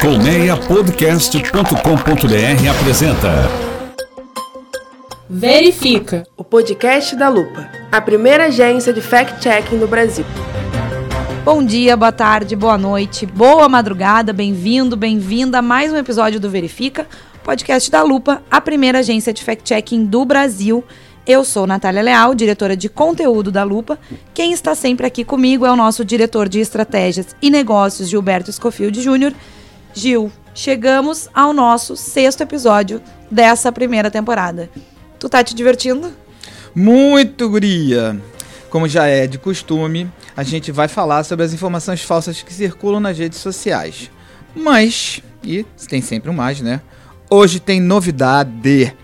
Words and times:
Colmeiapodcast.com.br 0.00 2.70
apresenta 2.70 3.32
Verifica, 5.28 6.24
o 6.36 6.44
podcast 6.44 7.16
da 7.16 7.28
Lupa, 7.30 7.68
a 7.90 8.00
primeira 8.00 8.46
agência 8.46 8.92
de 8.92 9.00
fact-checking 9.00 9.78
do 9.78 9.88
Brasil. 9.88 10.26
Bom 11.44 11.64
dia, 11.64 11.96
boa 11.96 12.12
tarde, 12.12 12.54
boa 12.54 12.76
noite, 12.76 13.24
boa 13.24 13.66
madrugada, 13.68 14.34
bem-vindo, 14.34 14.96
bem-vinda 14.96 15.58
a 15.58 15.62
mais 15.62 15.90
um 15.90 15.96
episódio 15.96 16.38
do 16.38 16.50
Verifica, 16.50 17.06
podcast 17.42 17.90
da 17.90 18.02
Lupa, 18.02 18.42
a 18.50 18.60
primeira 18.60 18.98
agência 18.98 19.32
de 19.32 19.42
fact-checking 19.42 20.04
do 20.04 20.26
Brasil. 20.26 20.84
Eu 21.26 21.44
sou 21.44 21.66
Natália 21.66 22.02
Leal, 22.02 22.34
diretora 22.34 22.76
de 22.76 22.88
conteúdo 22.88 23.50
da 23.50 23.64
Lupa. 23.64 23.98
Quem 24.32 24.52
está 24.52 24.74
sempre 24.74 25.06
aqui 25.06 25.24
comigo 25.24 25.66
é 25.66 25.72
o 25.72 25.76
nosso 25.76 26.04
diretor 26.04 26.48
de 26.48 26.60
estratégias 26.60 27.34
e 27.40 27.50
negócios, 27.50 28.08
Gilberto 28.08 28.52
Scofield 28.52 29.02
Júnior. 29.02 29.32
Gil, 29.96 30.30
chegamos 30.54 31.26
ao 31.32 31.54
nosso 31.54 31.96
sexto 31.96 32.42
episódio 32.42 33.00
dessa 33.30 33.72
primeira 33.72 34.10
temporada. 34.10 34.68
Tu 35.18 35.26
tá 35.26 35.42
te 35.42 35.54
divertindo? 35.54 36.12
Muito, 36.74 37.48
guria! 37.48 38.20
Como 38.68 38.86
já 38.86 39.06
é 39.06 39.26
de 39.26 39.38
costume, 39.38 40.12
a 40.36 40.42
gente 40.42 40.70
vai 40.70 40.86
falar 40.86 41.24
sobre 41.24 41.46
as 41.46 41.54
informações 41.54 42.02
falsas 42.02 42.42
que 42.42 42.52
circulam 42.52 43.00
nas 43.00 43.16
redes 43.16 43.38
sociais. 43.38 44.10
Mas, 44.54 45.22
e 45.42 45.64
tem 45.88 46.02
sempre 46.02 46.28
um 46.28 46.34
mais, 46.34 46.60
né? 46.60 46.82
Hoje 47.30 47.58
tem 47.58 47.80
novidade. 47.80 48.94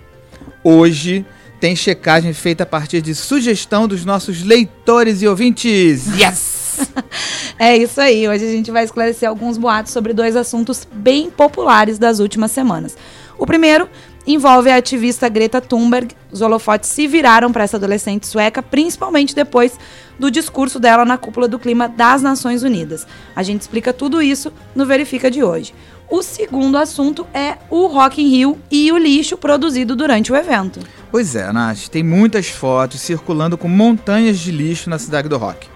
Hoje 0.62 1.24
tem 1.59 1.74
checagem 1.74 2.34
feita 2.34 2.64
a 2.64 2.66
partir 2.66 3.00
de 3.00 3.14
sugestão 3.14 3.88
dos 3.88 4.05
nossos 4.05 4.42
leitores 4.42 5.22
e 5.22 5.27
ouvintes. 5.27 6.06
Yes! 6.19 6.61
é 7.59 7.77
isso 7.77 8.00
aí. 8.00 8.28
Hoje 8.28 8.45
a 8.45 8.50
gente 8.50 8.70
vai 8.70 8.84
esclarecer 8.84 9.28
alguns 9.28 9.59
boatos 9.59 9.92
sobre 9.92 10.12
dois 10.12 10.36
assuntos 10.36 10.86
bem 10.92 11.30
populares 11.30 11.98
das 11.98 12.19
últimas 12.19 12.50
semanas. 12.50 12.97
O 13.38 13.47
primeiro 13.47 13.88
envolve 14.27 14.70
a 14.70 14.77
ativista 14.77 15.28
Greta 15.28 15.60
Thunberg. 15.60 16.14
Os 16.30 16.41
holofotes 16.41 16.88
se 16.91 17.06
viraram 17.06 17.53
para 17.53 17.64
essa 17.64 17.77
adolescente 17.77 18.27
sueca, 18.27 18.62
principalmente 18.62 19.34
depois 19.34 19.78
do 20.19 20.30
discurso 20.30 20.78
dela 20.78 21.05
na 21.05 21.19
cúpula 21.19 21.48
do 21.48 21.58
clima 21.58 21.88
das 21.88 22.22
Nações 22.22 22.62
Unidas. 22.62 23.06
A 23.34 23.42
gente 23.42 23.62
explica 23.62 23.92
tudo 23.92 24.22
isso 24.22 24.53
no 24.75 24.86
Verifica 24.86 25.30
de 25.30 25.42
hoje. 25.42 25.75
O 26.08 26.22
segundo 26.22 26.77
assunto 26.77 27.27
é 27.33 27.56
o 27.70 27.86
Rock 27.86 28.22
in 28.22 28.28
Rio 28.28 28.58
e 28.70 28.92
o 28.92 28.98
lixo 28.98 29.36
produzido 29.36 29.97
durante 29.97 30.30
o 30.30 30.36
evento. 30.36 30.78
Pois 31.10 31.34
é, 31.34 31.50
Nath, 31.50 31.88
tem 31.88 32.03
muitas 32.03 32.48
fotos 32.48 33.00
circulando 33.00 33.56
com 33.56 33.66
montanhas 33.66 34.38
de 34.38 34.50
lixo 34.50 34.91
na 34.91 34.98
cidade 34.98 35.28
do 35.28 35.38
rock. 35.38 35.72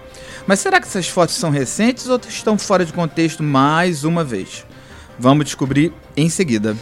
Mas 0.47 0.61
será 0.61 0.79
que 0.79 0.87
essas 0.87 1.09
fotos 1.09 1.35
são 1.35 1.49
recentes 1.49 2.07
ou 2.07 2.19
estão 2.29 2.57
fora 2.57 2.85
de 2.85 2.93
contexto 2.93 3.43
mais 3.43 4.05
uma 4.05 4.23
vez? 4.23 4.65
Vamos 5.19 5.43
descobrir 5.43 5.91
em 6.15 6.29
seguida. 6.29 6.75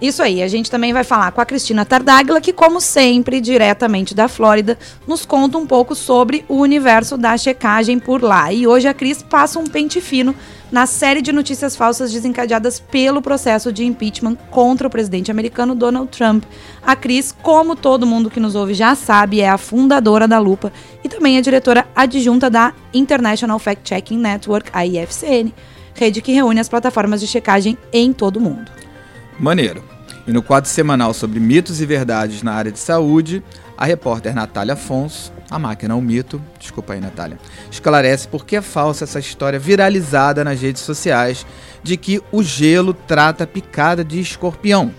Isso 0.00 0.22
aí, 0.22 0.44
a 0.44 0.48
gente 0.48 0.70
também 0.70 0.92
vai 0.92 1.02
falar 1.02 1.32
com 1.32 1.40
a 1.40 1.46
Cristina 1.46 1.84
Tardáglia, 1.84 2.40
que, 2.40 2.52
como 2.52 2.80
sempre, 2.80 3.40
diretamente 3.40 4.14
da 4.14 4.28
Flórida, 4.28 4.78
nos 5.08 5.26
conta 5.26 5.58
um 5.58 5.66
pouco 5.66 5.92
sobre 5.96 6.44
o 6.48 6.54
universo 6.54 7.18
da 7.18 7.36
checagem 7.36 7.98
por 7.98 8.22
lá. 8.22 8.52
E 8.52 8.64
hoje 8.64 8.86
a 8.86 8.94
Cris 8.94 9.24
passa 9.24 9.58
um 9.58 9.66
pente 9.66 10.00
fino 10.00 10.36
na 10.70 10.86
série 10.86 11.20
de 11.20 11.32
notícias 11.32 11.74
falsas 11.74 12.12
desencadeadas 12.12 12.78
pelo 12.78 13.20
processo 13.20 13.72
de 13.72 13.84
impeachment 13.84 14.36
contra 14.50 14.86
o 14.86 14.90
presidente 14.90 15.32
americano 15.32 15.74
Donald 15.74 16.08
Trump. 16.16 16.44
A 16.86 16.94
Cris, 16.94 17.34
como 17.42 17.74
todo 17.74 18.06
mundo 18.06 18.30
que 18.30 18.38
nos 18.38 18.54
ouve 18.54 18.74
já 18.74 18.94
sabe, 18.94 19.40
é 19.40 19.48
a 19.48 19.58
fundadora 19.58 20.28
da 20.28 20.38
Lupa 20.38 20.72
e 21.02 21.08
também 21.08 21.38
é 21.38 21.40
diretora 21.40 21.86
adjunta 21.96 22.48
da 22.48 22.72
International 22.94 23.58
Fact 23.58 23.88
Checking 23.88 24.18
Network, 24.18 24.70
a 24.72 24.86
IFCN, 24.86 25.52
rede 25.94 26.22
que 26.22 26.32
reúne 26.32 26.60
as 26.60 26.68
plataformas 26.68 27.20
de 27.20 27.26
checagem 27.26 27.76
em 27.92 28.12
todo 28.12 28.36
o 28.36 28.40
mundo. 28.40 28.70
Maneiro. 29.38 29.84
E 30.26 30.32
no 30.32 30.42
quadro 30.42 30.68
semanal 30.68 31.14
sobre 31.14 31.38
mitos 31.38 31.80
e 31.80 31.86
verdades 31.86 32.42
na 32.42 32.52
área 32.52 32.72
de 32.72 32.78
saúde, 32.78 33.42
a 33.76 33.84
repórter 33.86 34.34
Natália 34.34 34.74
Afonso, 34.74 35.32
a 35.50 35.58
máquina 35.58 35.94
o 35.94 36.02
mito, 36.02 36.42
desculpa 36.58 36.92
aí 36.92 37.00
Natália, 37.00 37.38
esclarece 37.70 38.28
por 38.28 38.44
que 38.44 38.56
é 38.56 38.60
falsa 38.60 39.04
essa 39.04 39.18
história 39.18 39.58
viralizada 39.58 40.44
nas 40.44 40.60
redes 40.60 40.82
sociais 40.82 41.46
de 41.82 41.96
que 41.96 42.20
o 42.30 42.42
gelo 42.42 42.92
trata 42.92 43.46
picada 43.46 44.04
de 44.04 44.20
escorpião. 44.20 44.92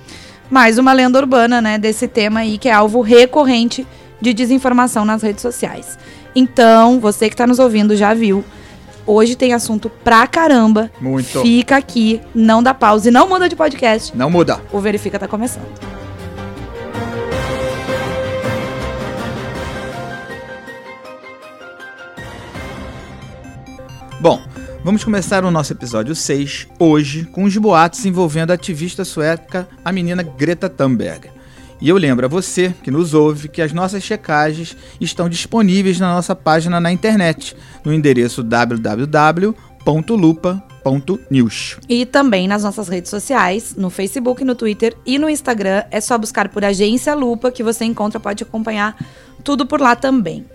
Mais 0.49 0.79
uma 0.79 0.93
lenda 0.93 1.19
urbana, 1.19 1.61
né, 1.61 1.77
desse 1.77 2.07
tema 2.07 2.39
aí 2.39 2.57
que 2.57 2.69
é 2.69 2.71
alvo 2.71 3.01
recorrente 3.01 3.85
de 4.19 4.33
desinformação 4.33 5.05
nas 5.05 5.21
redes 5.21 5.41
sociais. 5.41 5.99
Então, 6.33 6.99
você 6.99 7.27
que 7.27 7.35
está 7.35 7.45
nos 7.45 7.59
ouvindo 7.59 7.95
já 7.95 8.13
viu 8.13 8.43
Hoje 9.11 9.35
tem 9.35 9.53
assunto 9.53 9.89
pra 9.89 10.27
caramba. 10.27 10.91
Muito. 11.01 11.41
Fica 11.41 11.75
aqui, 11.75 12.21
não 12.35 12.61
dá 12.61 12.75
pause, 12.75 13.09
não 13.09 13.27
muda 13.27 13.49
de 13.49 13.55
podcast. 13.55 14.15
Não 14.15 14.29
muda. 14.29 14.61
O 14.71 14.79
Verifica 14.79 15.17
tá 15.17 15.27
começando. 15.27 15.65
Bom, 24.21 24.39
vamos 24.83 25.03
começar 25.03 25.43
o 25.43 25.49
nosso 25.49 25.73
episódio 25.73 26.13
6 26.13 26.67
hoje 26.77 27.25
com 27.25 27.45
os 27.45 27.57
boatos 27.57 28.05
envolvendo 28.05 28.51
a 28.51 28.53
ativista 28.53 29.03
sueca, 29.03 29.67
a 29.83 29.91
menina 29.91 30.21
Greta 30.21 30.69
Thunberg. 30.69 31.38
E 31.81 31.87
eu 31.87 31.95
lembro 31.97 32.25
a 32.25 32.29
você 32.29 32.75
que 32.83 32.91
nos 32.91 33.13
ouve 33.13 33.47
que 33.47 33.61
as 33.61 33.71
nossas 33.71 34.03
checagens 34.03 34.75
estão 34.99 35.29
disponíveis 35.29 35.97
na 35.97 36.13
nossa 36.13 36.35
página 36.35 36.77
na 36.79 36.91
internet, 36.91 37.55
no 37.85 37.93
endereço 37.93 38.43
www.lupa.news. 38.43 39.47
E 41.87 42.05
também 42.05 42.49
nas 42.49 42.63
nossas 42.63 42.89
redes 42.89 43.09
sociais, 43.09 43.75
no 43.77 43.89
Facebook, 43.89 44.43
no 44.43 44.55
Twitter 44.55 44.93
e 45.05 45.17
no 45.17 45.29
Instagram. 45.29 45.83
É 45.89 46.01
só 46.01 46.17
buscar 46.17 46.49
por 46.49 46.65
Agência 46.65 47.15
Lupa 47.15 47.49
que 47.49 47.63
você 47.63 47.85
encontra, 47.85 48.19
pode 48.19 48.43
acompanhar 48.43 48.97
tudo 49.41 49.65
por 49.65 49.79
lá 49.79 49.95
também. 49.95 50.45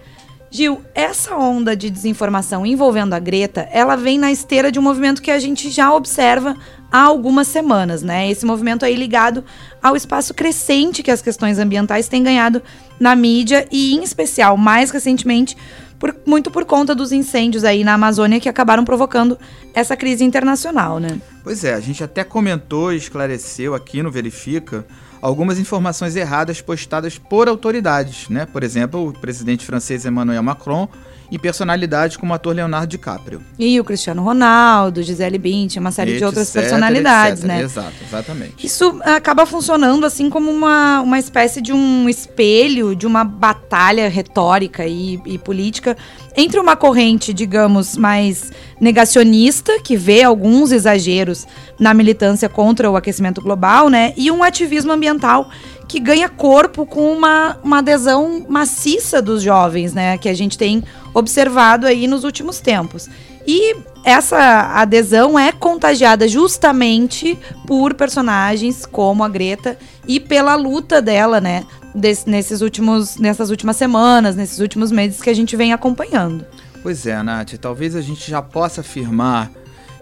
Gil, 0.51 0.83
essa 0.95 1.35
onda 1.35 1.75
de 1.75 1.91
desinformação 1.91 2.65
envolvendo 2.65 3.13
a 3.13 3.19
Greta, 3.19 3.69
ela 3.73 3.97
vem 3.97 4.19
na 4.19 4.31
esteira 4.31 4.71
de 4.71 4.79
um 4.79 4.83
movimento 4.83 5.21
que 5.21 5.33
a 5.33 5.39
gente 5.41 5.69
já 5.69 5.93
observa 5.93 6.55
há 6.95 7.03
algumas 7.03 7.49
semanas, 7.49 8.05
né? 8.05 8.31
Esse 8.31 8.47
movimento 8.47 8.85
aí 8.85 8.95
ligado 8.95 9.43
ao 9.83 9.97
espaço 9.97 10.33
crescente 10.33 11.03
que 11.03 11.11
as 11.11 11.21
questões 11.21 11.59
ambientais 11.59 12.07
têm 12.07 12.23
ganhado 12.23 12.63
na 13.01 13.17
mídia 13.17 13.67
e, 13.73 13.97
em 13.97 14.05
especial, 14.05 14.57
mais 14.57 14.93
recentemente, 14.93 15.57
por, 15.99 16.15
muito 16.25 16.53
por 16.53 16.65
conta 16.65 16.95
dos 16.95 17.11
incêndios 17.11 17.65
aí 17.65 17.83
na 17.83 17.95
Amazônia 17.95 18.39
que 18.39 18.49
acabaram 18.49 18.85
provocando 18.85 19.37
essa 19.75 19.97
crise 19.97 20.23
internacional, 20.23 21.01
né? 21.01 21.21
Pois 21.43 21.65
é, 21.65 21.75
a 21.75 21.81
gente 21.81 22.05
até 22.05 22.23
comentou 22.23 22.93
e 22.93 22.97
esclareceu 22.97 23.75
aqui 23.75 24.01
no 24.01 24.13
Verifica 24.13 24.87
algumas 25.21 25.59
informações 25.59 26.15
erradas 26.15 26.61
postadas 26.61 27.19
por 27.19 27.49
autoridades, 27.49 28.29
né? 28.29 28.47
Por 28.47 28.63
exemplo, 28.63 29.09
o 29.09 29.13
presidente 29.13 29.67
francês 29.67 30.07
Emmanuel 30.07 30.45
Macron 30.45 30.89
e 31.35 31.39
personalidades 31.39 32.17
como 32.17 32.33
o 32.33 32.37
ator 32.37 32.55
Leonardo 32.55 32.87
DiCaprio. 32.87 33.43
E 33.59 33.81
o 33.81 33.85
Cristiano 33.85 34.23
Ronaldo, 34.23 35.03
Gisele 35.03 35.37
Bündchen, 35.37 35.81
uma 35.81 35.91
série 35.91 36.13
etc, 36.13 36.19
de 36.21 36.25
outras 36.25 36.51
personalidades, 36.51 37.41
etc, 37.41 37.49
né? 37.49 37.61
Exato, 37.61 37.95
exatamente. 38.07 38.65
Isso 38.65 39.01
acaba 39.03 39.45
funcionando 39.45 40.07
assim 40.07 40.31
como 40.31 40.49
uma, 40.49 41.01
uma 41.01 41.19
espécie 41.19 41.61
de 41.61 41.73
um 41.73 42.09
espelho, 42.09 42.95
de 42.95 43.05
uma 43.05 43.25
batalha 43.25 44.09
retórica 44.09 44.87
e, 44.87 45.21
e 45.27 45.37
política 45.37 45.97
entre 46.37 46.61
uma 46.61 46.77
corrente, 46.77 47.33
digamos, 47.33 47.97
mais 47.97 48.53
negacionista, 48.81 49.81
que 49.83 49.97
vê 49.97 50.23
alguns 50.23 50.71
exageros 50.71 51.47
na 51.81 51.93
militância 51.93 52.49
contra 52.49 52.89
o 52.89 52.97
aquecimento 52.97 53.41
global, 53.41 53.89
né? 53.89 54.13
E 54.17 54.31
um 54.31 54.43
ativismo 54.43 54.93
ambiental 54.93 55.51
que 55.89 56.01
ganha 56.01 56.29
corpo 56.29 56.87
com 56.87 57.13
uma, 57.13 57.59
uma 57.63 57.79
adesão 57.79 58.45
maciça 58.49 59.21
dos 59.21 59.43
jovens, 59.43 59.93
né? 59.93 60.19
Que 60.19 60.29
a 60.29 60.35
gente 60.35 60.57
tem 60.57 60.83
observado 61.13 61.87
aí 61.87 62.07
nos 62.07 62.25
últimos 62.25 62.61
tempos. 62.61 63.09
E 63.47 63.77
essa 64.05 64.73
adesão 64.75 65.39
é 65.39 65.53
contagiada 65.53 66.27
justamente 66.27 67.39
por 67.67 67.95
personagens 67.95 68.87
como 68.87 69.23
a 69.23 69.29
Greta 69.29 69.79
e 70.07 70.19
pela 70.19 70.55
luta 70.55 71.01
dela, 71.01 71.41
né? 71.41 71.65
Des, 71.95 72.25
nesses 72.25 72.61
últimos, 72.61 73.17
nessas 73.17 73.51
últimas 73.51 73.77
semanas, 73.77 74.35
nesses 74.35 74.59
últimos 74.59 74.91
meses 74.91 75.21
que 75.21 75.31
a 75.31 75.35
gente 75.35 75.57
vem 75.57 75.73
acompanhando. 75.73 76.45
Pois 76.83 77.07
é, 77.07 77.23
Nath, 77.23 77.55
talvez 77.61 77.95
a 77.95 78.01
gente 78.01 78.31
já 78.31 78.43
possa 78.43 78.81
afirmar 78.81 79.51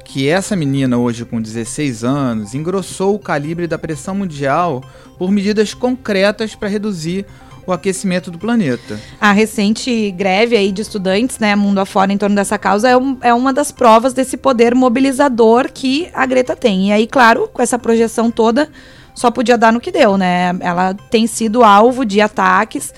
que 0.05 0.29
essa 0.29 0.55
menina, 0.55 0.99
hoje 0.99 1.25
com 1.25 1.41
16 1.41 2.05
anos, 2.05 2.55
engrossou 2.55 3.15
o 3.15 3.19
calibre 3.19 3.67
da 3.67 3.79
pressão 3.79 4.15
mundial 4.15 4.83
por 5.19 5.31
medidas 5.31 5.75
concretas 5.75 6.55
para 6.55 6.69
reduzir 6.69 7.27
o 7.67 7.73
aquecimento 7.73 8.31
do 8.31 8.39
planeta. 8.39 8.99
A 9.21 9.33
recente 9.33 10.11
greve 10.11 10.57
aí 10.57 10.73
de 10.73 10.83
estudantes, 10.83 11.39
né, 11.39 11.55
mundo 11.55 11.79
afora 11.79 12.13
em 12.13 12.19
torno 12.19 12.35
dessa 12.35 12.59
causa, 12.59 12.89
é, 12.89 12.97
um, 12.97 13.17
é 13.21 13.33
uma 13.33 13.53
das 13.53 13.71
provas 13.71 14.13
desse 14.13 14.37
poder 14.37 14.75
mobilizador 14.75 15.71
que 15.73 16.09
a 16.13 16.27
Greta 16.27 16.57
tem. 16.57 16.89
E 16.89 16.93
aí, 16.93 17.07
claro, 17.07 17.49
com 17.53 17.63
essa 17.63 17.79
projeção 17.79 18.31
toda, 18.31 18.69
só 19.15 19.31
podia 19.31 19.57
dar 19.57 19.73
no 19.73 19.81
que 19.81 19.93
deu, 19.93 20.17
né? 20.17 20.57
Ela 20.61 20.95
tem 20.95 21.27
sido 21.27 21.63
alvo 21.63 22.05
de 22.05 22.21
ataques, 22.21 22.93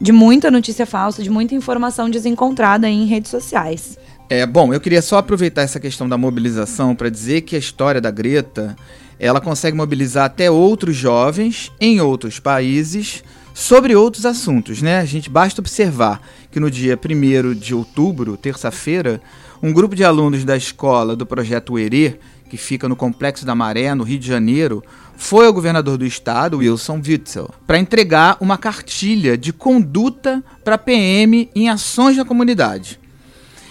de 0.00 0.12
muita 0.12 0.50
notícia 0.50 0.86
falsa, 0.86 1.22
de 1.22 1.30
muita 1.30 1.54
informação 1.54 2.10
desencontrada 2.10 2.88
em 2.88 3.06
redes 3.06 3.30
sociais. 3.30 3.98
É, 4.30 4.44
bom, 4.44 4.74
eu 4.74 4.80
queria 4.80 5.00
só 5.00 5.16
aproveitar 5.16 5.62
essa 5.62 5.80
questão 5.80 6.06
da 6.06 6.18
mobilização 6.18 6.94
para 6.94 7.08
dizer 7.08 7.40
que 7.40 7.56
a 7.56 7.58
história 7.58 7.98
da 7.98 8.10
Greta, 8.10 8.76
ela 9.18 9.40
consegue 9.40 9.74
mobilizar 9.74 10.26
até 10.26 10.50
outros 10.50 10.94
jovens 10.94 11.72
em 11.80 11.98
outros 11.98 12.38
países 12.38 13.24
sobre 13.54 13.96
outros 13.96 14.26
assuntos, 14.26 14.82
né? 14.82 14.98
A 14.98 15.04
gente 15.06 15.30
basta 15.30 15.62
observar 15.62 16.20
que 16.50 16.60
no 16.60 16.70
dia 16.70 16.98
1 17.02 17.54
de 17.54 17.74
outubro, 17.74 18.36
terça-feira, 18.36 19.18
um 19.62 19.72
grupo 19.72 19.96
de 19.96 20.04
alunos 20.04 20.44
da 20.44 20.58
escola 20.58 21.16
do 21.16 21.24
projeto 21.24 21.78
Herê, 21.78 22.18
que 22.50 22.58
fica 22.58 22.86
no 22.86 22.96
Complexo 22.96 23.46
da 23.46 23.54
Maré, 23.54 23.94
no 23.94 24.04
Rio 24.04 24.18
de 24.18 24.28
Janeiro, 24.28 24.84
foi 25.16 25.46
ao 25.46 25.54
governador 25.54 25.96
do 25.96 26.04
estado, 26.04 26.58
Wilson 26.58 27.00
Witzel, 27.04 27.50
para 27.66 27.78
entregar 27.78 28.36
uma 28.40 28.58
cartilha 28.58 29.38
de 29.38 29.54
conduta 29.54 30.44
para 30.62 30.76
PM 30.76 31.50
em 31.54 31.70
ações 31.70 32.18
na 32.18 32.26
comunidade. 32.26 33.00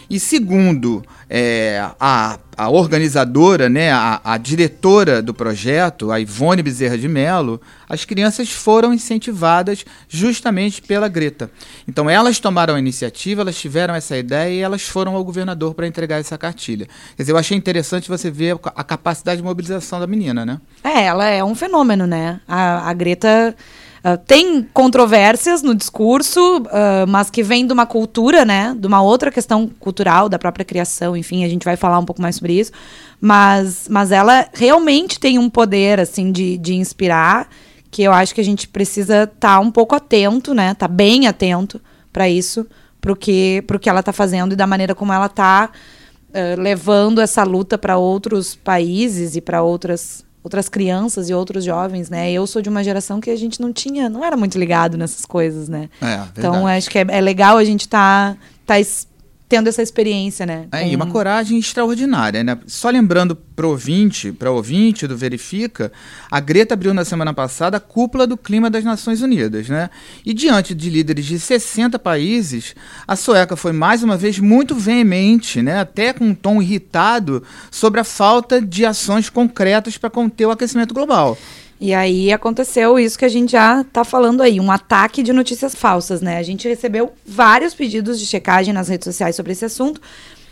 E 0.09 0.19
segundo 0.19 1.03
é, 1.29 1.85
a, 1.99 2.39
a 2.55 2.69
organizadora, 2.69 3.69
né, 3.69 3.91
a, 3.91 4.21
a 4.23 4.37
diretora 4.37 5.21
do 5.21 5.33
projeto, 5.33 6.11
a 6.11 6.19
Ivone 6.19 6.63
Bezerra 6.63 6.97
de 6.97 7.07
Mello, 7.07 7.59
as 7.89 8.05
crianças 8.05 8.49
foram 8.49 8.93
incentivadas 8.93 9.85
justamente 10.07 10.81
pela 10.81 11.07
Greta. 11.07 11.51
Então 11.87 12.09
elas 12.09 12.39
tomaram 12.39 12.75
a 12.75 12.79
iniciativa, 12.79 13.41
elas 13.41 13.57
tiveram 13.57 13.93
essa 13.93 14.17
ideia 14.17 14.53
e 14.53 14.59
elas 14.59 14.83
foram 14.83 15.15
ao 15.15 15.23
governador 15.23 15.73
para 15.73 15.87
entregar 15.87 16.19
essa 16.19 16.37
cartilha. 16.37 16.87
Quer 17.15 17.23
dizer, 17.23 17.33
eu 17.33 17.37
achei 17.37 17.57
interessante 17.57 18.07
você 18.07 18.31
ver 18.31 18.57
a 18.63 18.83
capacidade 18.83 19.41
de 19.41 19.43
mobilização 19.43 19.99
da 19.99 20.07
menina, 20.07 20.45
né? 20.45 20.59
É, 20.83 21.03
ela 21.05 21.25
é 21.25 21.43
um 21.43 21.53
fenômeno, 21.53 22.07
né? 22.07 22.39
A, 22.47 22.89
a 22.89 22.93
Greta 22.93 23.55
Uh, 23.99 24.17
tem 24.25 24.63
controvérsias 24.73 25.61
no 25.61 25.73
discurso, 25.73 26.59
uh, 26.59 27.07
mas 27.07 27.29
que 27.29 27.41
vem 27.41 27.65
de 27.65 27.73
uma 27.73 27.85
cultura, 27.85 28.45
né? 28.45 28.75
De 28.77 28.85
uma 28.85 29.01
outra 29.01 29.31
questão 29.31 29.67
cultural, 29.79 30.29
da 30.29 30.37
própria 30.37 30.63
criação, 30.63 31.17
enfim, 31.17 31.43
a 31.43 31.49
gente 31.49 31.65
vai 31.65 31.75
falar 31.75 31.99
um 31.99 32.05
pouco 32.05 32.21
mais 32.21 32.35
sobre 32.35 32.53
isso. 32.59 32.71
Mas, 33.19 33.87
mas 33.89 34.11
ela 34.11 34.47
realmente 34.53 35.19
tem 35.19 35.39
um 35.39 35.49
poder, 35.49 35.99
assim, 35.99 36.31
de, 36.31 36.57
de 36.57 36.75
inspirar, 36.75 37.49
que 37.89 38.03
eu 38.03 38.13
acho 38.13 38.35
que 38.35 38.41
a 38.41 38.43
gente 38.43 38.67
precisa 38.67 39.23
estar 39.23 39.55
tá 39.55 39.59
um 39.59 39.71
pouco 39.71 39.95
atento, 39.95 40.53
né? 40.53 40.73
Tá 40.73 40.87
bem 40.87 41.27
atento 41.27 41.81
para 42.13 42.29
isso, 42.29 42.67
pro 43.01 43.15
que, 43.15 43.63
pro 43.65 43.79
que 43.79 43.89
ela 43.89 44.03
tá 44.03 44.13
fazendo 44.13 44.53
e 44.53 44.55
da 44.55 44.67
maneira 44.67 44.93
como 44.93 45.13
ela 45.13 45.29
tá 45.29 45.69
uh, 46.29 46.61
levando 46.61 47.19
essa 47.19 47.43
luta 47.43 47.77
para 47.77 47.97
outros 47.97 48.55
países 48.55 49.35
e 49.35 49.41
para 49.41 49.63
outras 49.63 50.26
outras 50.43 50.69
crianças 50.69 51.29
e 51.29 51.33
outros 51.33 51.63
jovens, 51.63 52.09
né? 52.09 52.31
Eu 52.31 52.47
sou 52.47 52.61
de 52.61 52.69
uma 52.69 52.83
geração 52.83 53.19
que 53.19 53.29
a 53.29 53.35
gente 53.35 53.61
não 53.61 53.73
tinha, 53.73 54.09
não 54.09 54.23
era 54.23 54.37
muito 54.37 54.57
ligado 54.57 54.97
nessas 54.97 55.25
coisas, 55.25 55.67
né? 55.67 55.89
É, 56.01 56.21
então 56.37 56.65
acho 56.67 56.89
que 56.89 56.99
é, 56.99 57.05
é 57.07 57.21
legal 57.21 57.57
a 57.57 57.63
gente 57.63 57.81
estar 57.81 58.33
tá, 58.33 58.39
tá 58.65 58.79
tendo 59.49 59.69
essa 59.69 59.81
experiência, 59.81 60.45
né? 60.45 60.67
É, 60.71 60.83
com... 60.83 60.89
e 60.89 60.95
uma 60.95 61.07
coragem 61.07 61.57
extraordinária, 61.57 62.43
né? 62.43 62.57
Só 62.67 62.89
lembrando 62.89 63.35
pro 63.35 63.69
ouvinte, 63.69 64.31
para 64.31 64.51
ouvinte 64.51 65.07
do 65.07 65.15
Verifica, 65.15 65.91
a 66.29 66.39
Greta 66.39 66.73
abriu 66.73 66.93
na 66.93 67.05
semana 67.05 67.33
passada 67.33 67.77
a 67.77 67.79
cúpula 67.79 68.27
do 68.27 68.35
clima 68.35 68.69
das 68.69 68.83
Nações 68.83 69.21
Unidas, 69.21 69.69
né? 69.69 69.89
E 70.25 70.33
diante 70.33 70.75
de 70.75 70.89
líderes 70.89 71.25
de 71.25 71.39
60 71.39 71.97
países, 71.97 72.75
a 73.07 73.15
sueca 73.15 73.55
foi 73.55 73.71
mais 73.71 74.03
uma 74.03 74.17
vez 74.17 74.37
muito 74.37 74.75
veemente, 74.75 75.61
né? 75.61 75.79
Até 75.79 76.11
com 76.11 76.25
um 76.25 76.35
tom 76.35 76.61
irritado 76.61 77.41
sobre 77.71 78.01
a 78.01 78.03
falta 78.03 78.61
de 78.61 78.85
ações 78.85 79.29
concretas 79.29 79.97
para 79.97 80.09
conter 80.09 80.45
o 80.45 80.51
aquecimento 80.51 80.93
global. 80.93 81.37
E 81.79 81.93
aí 81.93 82.31
aconteceu 82.31 82.97
isso 82.97 83.19
que 83.19 83.25
a 83.25 83.29
gente 83.29 83.51
já 83.51 83.81
está 83.81 84.03
falando 84.03 84.41
aí, 84.41 84.59
um 84.59 84.71
ataque 84.71 85.21
de 85.21 85.31
notícias 85.31 85.75
falsas, 85.75 86.21
né? 86.21 86.37
A 86.37 86.43
gente 86.43 86.67
recebeu 86.67 87.13
vários 87.25 87.75
pedidos 87.75 88.19
de 88.19 88.25
checagem 88.25 88.73
nas 88.73 88.87
redes 88.87 89.05
sociais 89.05 89.35
sobre 89.35 89.51
esse 89.51 89.65
assunto 89.65 90.01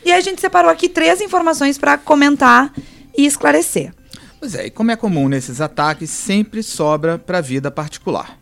e 0.06 0.12
a 0.12 0.22
gente 0.22 0.40
separou 0.40 0.70
aqui 0.70 0.88
três 0.88 1.20
informações 1.22 1.80
para 1.80 1.98
comentar 1.98 2.72
e 3.18 3.26
esclarecer. 3.26 3.92
Pois 4.40 4.54
é, 4.54 4.68
e 4.68 4.70
como 4.70 4.92
é 4.92 4.96
comum 4.96 5.28
nesses 5.28 5.62
ataques, 5.62 6.12
sempre 6.12 6.62
sobra 6.62 7.18
para 7.18 7.40
a 7.40 7.42
vida 7.42 7.72
particular. 7.72 8.38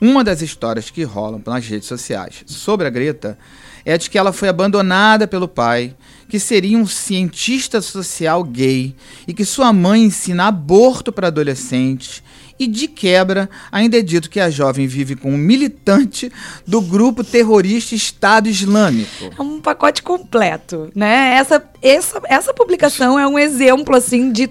Uma 0.00 0.24
das 0.24 0.42
histórias 0.42 0.90
que 0.90 1.04
rolam 1.04 1.40
nas 1.46 1.66
redes 1.66 1.86
sociais 1.86 2.42
sobre 2.46 2.88
a 2.88 2.90
Greta 2.90 3.38
é 3.84 3.96
de 3.96 4.10
que 4.10 4.18
ela 4.18 4.32
foi 4.32 4.48
abandonada 4.48 5.28
pelo 5.28 5.46
pai, 5.46 5.94
que 6.28 6.38
seria 6.38 6.78
um 6.78 6.86
cientista 6.86 7.80
social 7.80 8.42
gay 8.44 8.94
e 9.26 9.34
que 9.34 9.44
sua 9.44 9.72
mãe 9.72 10.04
ensina 10.04 10.46
aborto 10.46 11.12
para 11.12 11.28
adolescentes. 11.28 12.22
E 12.58 12.68
de 12.68 12.86
quebra, 12.86 13.50
ainda 13.70 13.98
é 13.98 14.02
dito 14.02 14.30
que 14.30 14.38
a 14.38 14.48
jovem 14.48 14.86
vive 14.86 15.16
com 15.16 15.32
um 15.32 15.36
militante 15.36 16.30
do 16.64 16.80
grupo 16.80 17.24
terrorista 17.24 17.96
Estado 17.96 18.48
Islâmico. 18.48 19.30
É 19.36 19.42
um 19.42 19.60
pacote 19.60 20.02
completo, 20.02 20.88
né? 20.94 21.34
Essa, 21.34 21.64
essa, 21.82 22.22
essa 22.26 22.54
publicação 22.54 23.18
é 23.18 23.26
um 23.26 23.36
exemplo 23.38 23.96
assim 23.96 24.30
de 24.30 24.48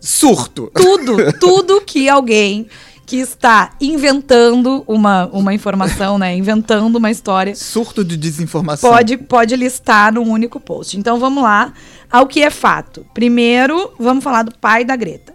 surto. 0.00 0.70
Tudo, 0.74 1.32
tudo 1.40 1.80
que 1.80 2.08
alguém 2.08 2.68
que 3.08 3.16
está 3.16 3.70
inventando 3.80 4.84
uma, 4.86 5.30
uma 5.32 5.54
informação, 5.54 6.18
né? 6.18 6.36
Inventando 6.36 6.96
uma 6.96 7.10
história. 7.10 7.54
Surto 7.56 8.04
de 8.04 8.18
desinformação. 8.18 8.90
Pode, 8.90 9.16
pode 9.16 9.56
listar 9.56 10.12
num 10.12 10.28
único 10.28 10.60
post. 10.60 10.98
Então 10.98 11.18
vamos 11.18 11.42
lá 11.42 11.72
ao 12.12 12.26
que 12.26 12.42
é 12.42 12.50
fato. 12.50 13.06
Primeiro, 13.14 13.94
vamos 13.98 14.22
falar 14.22 14.42
do 14.42 14.54
pai 14.58 14.84
da 14.84 14.94
Greta. 14.94 15.32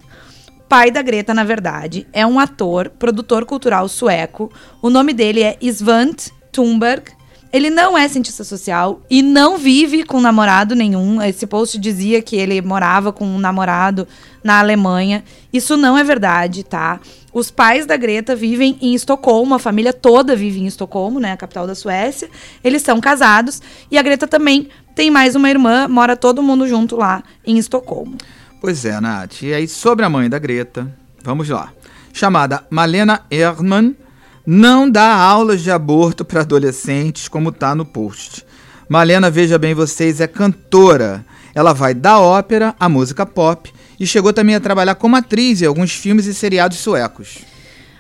O 0.60 0.64
pai 0.70 0.92
da 0.92 1.02
Greta, 1.02 1.34
na 1.34 1.44
verdade, 1.44 2.06
é 2.14 2.24
um 2.28 2.40
ator, 2.40 2.90
produtor 2.92 3.44
cultural 3.44 3.90
sueco. 3.90 4.52
O 4.80 4.92
nome 4.92 5.12
dele 5.12 5.42
é 5.42 5.58
Svante 5.64 6.32
Thunberg. 6.52 7.12
Ele 7.54 7.70
não 7.70 7.96
é 7.96 8.08
cientista 8.08 8.44
social 8.44 9.00
e 9.08 9.22
não 9.22 9.60
vive 9.60 10.04
com 10.04 10.20
namorado 10.20 10.76
nenhum. 10.76 11.22
Esse 11.22 11.46
post 11.46 11.78
dizia 11.78 12.20
que 12.20 12.36
ele 12.36 12.60
morava 12.64 13.14
com 13.14 13.28
um 13.28 13.38
namorado 13.38 14.08
na 14.44 14.58
Alemanha. 14.58 15.24
Isso 15.54 15.78
não 15.78 15.96
é 15.96 16.04
verdade, 16.04 16.64
tá? 16.64 17.00
Os 17.32 17.52
pais 17.52 17.86
da 17.86 17.96
Greta 17.96 18.36
vivem 18.36 18.76
em 18.82 18.96
Estocolmo, 18.96 19.54
a 19.54 19.60
família 19.60 19.94
toda 19.94 20.36
vive 20.36 20.62
em 20.62 20.66
Estocolmo, 20.66 21.20
né, 21.20 21.32
a 21.32 21.38
capital 21.38 21.68
da 21.68 21.76
Suécia. 21.76 22.28
Eles 22.64 22.82
são 22.82 23.00
casados 23.00 23.62
e 23.92 24.00
a 24.00 24.02
Greta 24.02 24.28
também 24.28 24.70
tem 24.96 25.12
mais 25.12 25.36
uma 25.36 25.50
irmã, 25.50 25.88
mora 25.88 26.16
todo 26.16 26.42
mundo 26.42 26.68
junto 26.68 26.96
lá 26.96 27.24
em 27.46 27.60
Estocolmo. 27.60 28.18
Pois 28.60 28.84
é, 28.84 29.00
Nath. 29.00 29.44
E 29.44 29.54
aí, 29.54 29.68
sobre 29.68 30.06
a 30.06 30.10
mãe 30.10 30.28
da 30.28 30.40
Greta, 30.40 30.92
vamos 31.24 31.50
lá. 31.50 31.72
Chamada 32.12 32.66
Malena 32.70 33.22
Erdmann, 33.30 33.96
não 34.46 34.90
dá 34.90 35.16
aulas 35.16 35.62
de 35.62 35.72
aborto 35.72 36.26
para 36.26 36.42
adolescentes, 36.42 37.28
como 37.28 37.52
tá 37.52 37.74
no 37.74 37.86
post. 37.86 38.46
Malena, 38.90 39.32
veja 39.32 39.58
bem 39.58 39.74
vocês, 39.74 40.20
é 40.20 40.28
cantora. 40.28 41.26
Ela 41.56 41.72
vai 41.72 41.94
da 41.94 42.20
ópera 42.20 42.76
à 42.80 42.90
música 42.90 43.26
pop 43.26 43.72
e 44.00 44.06
chegou 44.06 44.34
também 44.34 44.56
a 44.56 44.60
trabalhar 44.60 44.96
como 44.96 45.16
atriz 45.16 45.62
em 45.62 45.66
alguns 45.66 45.94
filmes 45.94 46.26
e 46.26 46.34
seriados 46.34 46.80
suecos. 46.80 47.40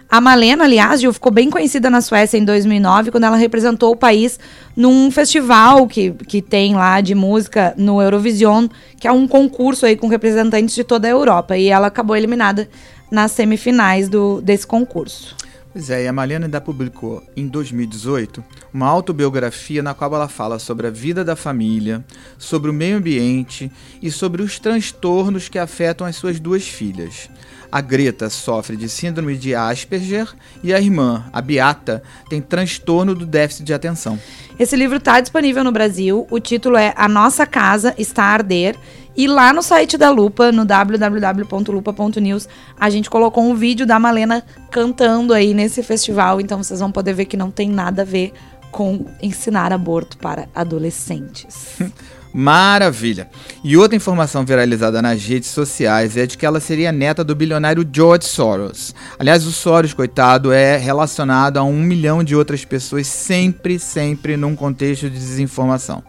A 0.09 0.19
Malena, 0.19 0.65
aliás, 0.65 1.01
ficou 1.01 1.31
bem 1.31 1.49
conhecida 1.49 1.89
na 1.89 2.01
Suécia 2.01 2.37
em 2.37 2.45
2009, 2.45 3.09
quando 3.09 3.23
ela 3.23 3.37
representou 3.37 3.93
o 3.93 3.95
país 3.95 4.39
num 4.75 5.09
festival 5.09 5.87
que, 5.87 6.11
que 6.11 6.41
tem 6.41 6.75
lá 6.75 7.01
de 7.01 7.15
música 7.15 7.73
no 7.77 7.99
Eurovision, 8.01 8.67
que 8.99 9.07
é 9.07 9.11
um 9.11 9.27
concurso 9.27 9.85
aí 9.85 9.95
com 9.95 10.07
representantes 10.07 10.75
de 10.75 10.83
toda 10.83 11.07
a 11.07 11.11
Europa. 11.11 11.57
E 11.57 11.69
ela 11.69 11.87
acabou 11.87 12.15
eliminada 12.15 12.69
nas 13.09 13.31
semifinais 13.31 14.07
do, 14.07 14.39
desse 14.41 14.67
concurso. 14.67 15.35
Pois 15.73 15.89
é, 15.89 16.03
e 16.03 16.07
a 16.07 16.13
Malena 16.13 16.45
ainda 16.45 16.61
publicou 16.61 17.23
em 17.35 17.47
2018 17.47 18.43
uma 18.71 18.87
autobiografia 18.87 19.81
na 19.81 19.95
qual 19.95 20.13
ela 20.13 20.27
fala 20.27 20.59
sobre 20.59 20.85
a 20.85 20.91
vida 20.91 21.25
da 21.25 21.35
família, 21.35 22.05
sobre 22.37 22.69
o 22.69 22.73
meio 22.73 22.97
ambiente 22.97 23.71
e 23.99 24.11
sobre 24.11 24.43
os 24.43 24.59
transtornos 24.59 25.49
que 25.49 25.57
afetam 25.57 26.05
as 26.05 26.15
suas 26.15 26.39
duas 26.39 26.67
filhas. 26.67 27.27
A 27.71 27.81
Greta 27.81 28.29
sofre 28.29 28.77
de 28.77 28.87
síndrome 28.87 29.35
de 29.35 29.55
Asperger 29.55 30.31
e 30.63 30.71
a 30.71 30.79
irmã, 30.79 31.25
a 31.33 31.41
Beata, 31.41 32.03
tem 32.29 32.39
transtorno 32.39 33.15
do 33.15 33.25
déficit 33.25 33.65
de 33.65 33.73
atenção. 33.73 34.19
Esse 34.59 34.75
livro 34.75 34.97
está 34.97 35.19
disponível 35.19 35.63
no 35.63 35.71
Brasil. 35.71 36.27
O 36.29 36.39
título 36.39 36.77
é 36.77 36.93
A 36.95 37.09
Nossa 37.09 37.47
Casa 37.47 37.95
Está 37.97 38.25
a 38.25 38.33
Arder 38.33 38.75
e 39.15 39.27
lá 39.27 39.53
no 39.53 39.61
site 39.61 39.97
da 39.97 40.09
Lupa, 40.09 40.51
no 40.51 40.65
www.lupa.news, 40.65 42.47
a 42.79 42.89
gente 42.89 43.09
colocou 43.09 43.43
um 43.43 43.53
vídeo 43.53 43.85
da 43.85 43.99
Malena 43.99 44.43
cantando 44.71 45.33
aí 45.33 45.53
nesse 45.53 45.83
festival. 45.83 46.41
Então 46.41 46.63
vocês 46.63 46.79
vão 46.79 46.91
poder 46.91 47.13
ver 47.13 47.25
que 47.25 47.37
não 47.37 47.51
tem 47.51 47.69
nada 47.69 48.01
a 48.01 48.05
ver 48.05 48.33
com 48.71 49.05
ensinar 49.21 49.71
aborto 49.71 50.17
para 50.17 50.47
adolescentes. 50.55 51.77
Maravilha! 52.33 53.29
E 53.63 53.77
outra 53.77 53.95
informação 53.95 54.43
viralizada 54.43 54.99
nas 55.03 55.23
redes 55.23 55.49
sociais 55.49 56.17
é 56.17 56.25
de 56.25 56.35
que 56.35 56.43
ela 56.43 56.59
seria 56.59 56.91
neta 56.91 57.23
do 57.23 57.35
bilionário 57.35 57.87
George 57.93 58.25
Soros. 58.25 58.95
Aliás, 59.19 59.45
o 59.45 59.51
Soros, 59.51 59.93
coitado, 59.93 60.51
é 60.51 60.75
relacionado 60.75 61.57
a 61.57 61.63
um 61.63 61.79
milhão 61.79 62.23
de 62.23 62.35
outras 62.35 62.65
pessoas, 62.65 63.05
sempre, 63.05 63.77
sempre 63.77 64.35
num 64.35 64.55
contexto 64.55 65.07
de 65.11 65.19
desinformação. 65.19 66.03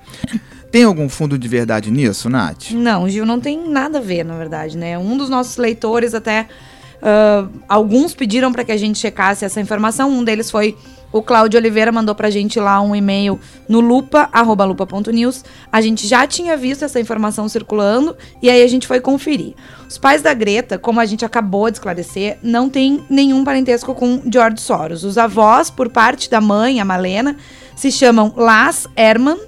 Tem 0.75 0.83
algum 0.83 1.09
fundo 1.09 1.39
de 1.39 1.47
verdade 1.47 1.89
nisso, 1.89 2.29
Nath? 2.29 2.73
Não, 2.73 3.09
Gil, 3.09 3.25
não 3.25 3.39
tem 3.39 3.71
nada 3.71 3.99
a 3.99 4.01
ver, 4.01 4.25
na 4.25 4.37
verdade, 4.37 4.77
né? 4.77 4.99
Um 4.99 5.17
dos 5.17 5.29
nossos 5.29 5.57
leitores 5.57 6.15
até. 6.15 6.49
Uh, 6.97 7.49
alguns 7.69 8.13
pediram 8.13 8.53
para 8.53 8.65
que 8.65 8.73
a 8.73 8.77
gente 8.77 8.99
checasse 8.99 9.45
essa 9.45 9.61
informação. 9.61 10.11
Um 10.11 10.25
deles 10.25 10.51
foi 10.51 10.77
O 11.13 11.23
Cláudio 11.23 11.61
Oliveira 11.61 11.93
mandou 11.93 12.13
pra 12.13 12.29
gente 12.29 12.59
lá 12.59 12.81
um 12.81 12.93
e-mail 12.93 13.39
no 13.69 13.79
lupa, 13.79 14.29
arroba 14.33 14.65
lupa.news. 14.65 15.45
A 15.71 15.81
gente 15.81 16.09
já 16.09 16.27
tinha 16.27 16.57
visto 16.57 16.85
essa 16.85 16.99
informação 16.99 17.49
circulando 17.49 18.17
e 18.43 18.51
aí 18.51 18.61
a 18.61 18.67
gente 18.67 18.89
foi 18.89 19.01
conferir. 19.01 19.55
Os 19.89 19.97
pais 19.97 20.23
da 20.23 20.35
Greta, 20.35 20.77
como 20.77 20.99
a 20.99 21.07
gente 21.07 21.25
acabou 21.25 21.71
de 21.71 21.77
esclarecer, 21.77 22.37
não 22.43 22.69
tem 22.69 23.05
nenhum 23.09 23.45
parentesco 23.45 23.95
com 23.95 24.21
George 24.29 24.61
Soros. 24.61 25.05
Os 25.05 25.19
avós, 25.19 25.71
por 25.71 25.89
parte 25.89 26.29
da 26.29 26.41
mãe, 26.41 26.81
a 26.81 26.85
Malena, 26.85 27.37
se 27.77 27.93
chamam 27.93 28.35
Las 28.37 28.89
Herman 28.97 29.39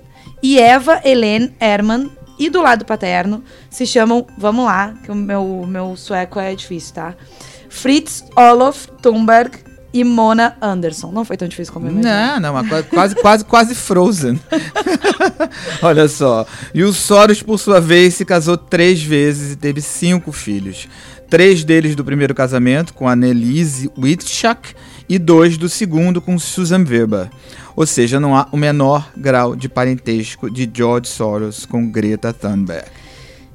e 0.47 0.61
Eva 0.61 1.01
Helene 1.05 1.53
Herman. 1.59 2.09
E 2.39 2.49
do 2.49 2.63
lado 2.63 2.85
paterno 2.85 3.43
se 3.69 3.85
chamam, 3.85 4.25
vamos 4.39 4.67
lá, 4.67 4.95
que 5.03 5.11
o 5.11 5.15
meu, 5.15 5.65
meu 5.67 5.97
sueco 5.97 6.39
é 6.39 6.55
difícil, 6.55 6.95
tá? 6.95 7.15
Fritz 7.69 8.23
Olof 8.37 8.87
Thunberg 9.03 9.59
e 9.93 10.05
Mona 10.05 10.55
Anderson. 10.61 11.11
Não 11.11 11.25
foi 11.25 11.37
tão 11.37 11.49
difícil 11.49 11.73
como 11.73 11.87
eu 11.87 11.93
imaginei. 11.93 12.13
Não, 12.39 12.53
não, 12.53 12.85
quase, 12.85 13.17
quase, 13.17 13.45
quase, 13.45 13.75
Frozen. 13.75 14.39
Olha 15.83 16.07
só. 16.07 16.47
E 16.73 16.85
o 16.85 16.93
Soros, 16.93 17.43
por 17.43 17.59
sua 17.59 17.81
vez, 17.81 18.15
se 18.15 18.25
casou 18.25 18.57
três 18.57 19.03
vezes 19.03 19.55
e 19.55 19.57
teve 19.57 19.81
cinco 19.81 20.31
filhos. 20.31 20.87
Três 21.29 21.65
deles 21.65 21.97
do 21.97 22.05
primeiro 22.05 22.35
casamento, 22.35 22.95
com 22.95 23.09
a 23.09 23.17
Nelise 23.17 23.91
Wittschak, 23.99 24.75
e 25.09 25.19
dois 25.19 25.57
do 25.57 25.69
segundo, 25.69 26.21
com 26.21 26.39
Susan 26.39 26.85
Weber. 26.87 27.31
Ou 27.77 27.87
seja, 27.87 28.19
não 28.19 28.35
há 28.35 28.49
o 28.51 28.57
menor 28.57 29.11
grau 29.15 29.55
de 29.55 29.69
parentesco 29.69 30.51
de 30.51 30.69
George 30.73 31.09
Soros 31.09 31.67
com 31.67 31.91
Greta 31.91 32.33
Thunberg. 32.33 32.89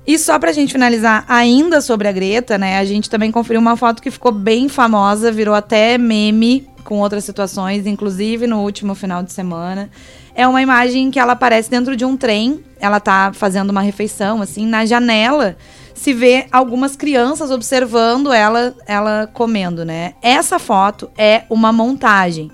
E 0.06 0.18
só 0.18 0.38
pra 0.38 0.52
gente 0.52 0.72
finalizar 0.72 1.26
ainda 1.28 1.82
sobre 1.82 2.08
a 2.08 2.12
Greta, 2.12 2.58
né? 2.58 2.78
A 2.78 2.86
gente 2.86 3.10
também 3.10 3.32
conferiu 3.32 3.60
uma 3.60 3.76
foto 3.76 4.02
que 4.02 4.12
ficou 4.12 4.32
bem 4.32 4.70
famosa, 4.70 5.32
virou 5.32 5.56
até 5.56 5.98
meme 5.98 6.68
com 6.84 7.00
outras 7.00 7.24
situações, 7.24 7.86
inclusive 7.88 8.46
no 8.46 8.62
último 8.62 8.94
final 8.96 9.24
de 9.24 9.32
semana. 9.32 9.90
É 10.36 10.48
uma 10.48 10.62
imagem 10.62 11.12
que 11.12 11.20
ela 11.20 11.34
aparece 11.34 11.70
dentro 11.70 11.96
de 11.96 12.06
um 12.06 12.16
trem, 12.16 12.64
ela 12.80 13.00
tá 13.00 13.32
fazendo 13.34 13.70
uma 13.70 13.82
refeição, 13.82 14.42
assim, 14.42 14.66
na 14.66 14.86
janela 14.86 15.58
se 15.94 16.14
vê 16.14 16.48
algumas 16.52 16.96
crianças 16.96 17.52
observando 17.52 18.34
ela, 18.34 18.76
ela 18.88 19.30
comendo, 19.32 19.86
né? 19.86 20.16
Essa 20.20 20.58
foto 20.58 21.12
é 21.16 21.44
uma 21.48 21.72
montagem. 21.72 22.50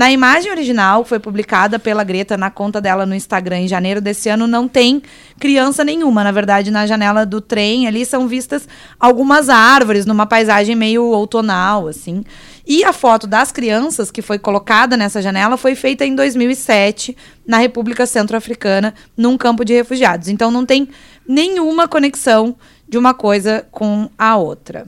Na 0.00 0.10
imagem 0.10 0.50
original, 0.50 1.02
que 1.02 1.10
foi 1.10 1.18
publicada 1.18 1.78
pela 1.78 2.02
Greta 2.02 2.34
na 2.34 2.50
conta 2.50 2.80
dela 2.80 3.04
no 3.04 3.14
Instagram 3.14 3.58
em 3.58 3.68
janeiro 3.68 4.00
desse 4.00 4.30
ano, 4.30 4.46
não 4.46 4.66
tem 4.66 5.02
criança 5.38 5.84
nenhuma. 5.84 6.24
Na 6.24 6.32
verdade, 6.32 6.70
na 6.70 6.86
janela 6.86 7.26
do 7.26 7.38
trem 7.38 7.86
ali 7.86 8.06
são 8.06 8.26
vistas 8.26 8.66
algumas 8.98 9.50
árvores 9.50 10.06
numa 10.06 10.24
paisagem 10.24 10.74
meio 10.74 11.04
outonal, 11.04 11.86
assim. 11.86 12.24
E 12.66 12.82
a 12.82 12.94
foto 12.94 13.26
das 13.26 13.52
crianças 13.52 14.10
que 14.10 14.22
foi 14.22 14.38
colocada 14.38 14.96
nessa 14.96 15.20
janela 15.20 15.58
foi 15.58 15.74
feita 15.74 16.02
em 16.06 16.14
2007 16.14 17.14
na 17.46 17.58
República 17.58 18.06
Centro-Africana, 18.06 18.94
num 19.14 19.36
campo 19.36 19.66
de 19.66 19.74
refugiados. 19.74 20.28
Então 20.28 20.50
não 20.50 20.64
tem 20.64 20.88
nenhuma 21.28 21.86
conexão 21.86 22.56
de 22.88 22.96
uma 22.96 23.12
coisa 23.12 23.66
com 23.70 24.08
a 24.16 24.34
outra. 24.38 24.86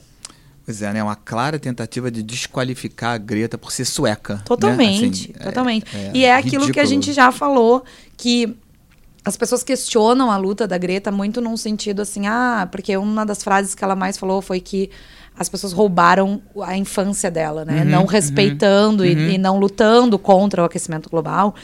Pois 0.65 0.81
é, 0.81 0.93
né? 0.93 1.03
Uma 1.03 1.17
clara 1.17 1.59
tentativa 1.59 2.11
de 2.11 2.23
desqualificar 2.23 3.15
a 3.15 3.19
Greta 3.19 3.59
por 3.59 3.73
ser 3.73 3.85
sueca. 3.85 4.43
Totalmente, 4.45 5.29
né? 5.29 5.35
assim, 5.39 5.45
totalmente. 5.45 5.97
É, 5.97 5.99
é 5.99 6.11
e 6.15 6.25
é 6.25 6.35
aquilo 6.35 6.65
ridículo. 6.65 6.73
que 6.75 6.81
a 6.81 6.85
gente 6.85 7.13
já 7.13 7.33
falou, 7.33 7.85
que 8.17 8.57
as 9.25 9.37
pessoas 9.37 9.63
questionam 9.63 10.31
a 10.31 10.37
luta 10.37 10.67
da 10.67 10.79
Greta 10.79 11.11
muito 11.11 11.41
num 11.41 11.57
sentido 11.57 12.03
assim, 12.03 12.27
ah, 12.27 12.69
porque 12.71 12.97
uma 12.97 13.25
das 13.25 13.43
frases 13.43 13.75
que 13.75 13.83
ela 13.83 13.97
mais 13.97 14.17
falou 14.17 14.43
foi 14.43 14.61
que 14.61 14.91
as 15.39 15.49
pessoas 15.49 15.73
roubaram 15.73 16.43
a 16.63 16.77
infância 16.77 17.31
dela, 17.31 17.65
né? 17.65 17.83
Uhum, 17.83 17.89
não 17.89 18.01
uhum. 18.01 18.07
respeitando 18.07 19.03
uhum, 19.03 19.09
e, 19.09 19.15
uhum. 19.15 19.31
e, 19.31 19.39
não 19.39 19.59
lutando 19.59 20.19
contra 20.19 20.63
o 20.63 20.65
aquecimento 20.65 21.09
global. 21.09 21.55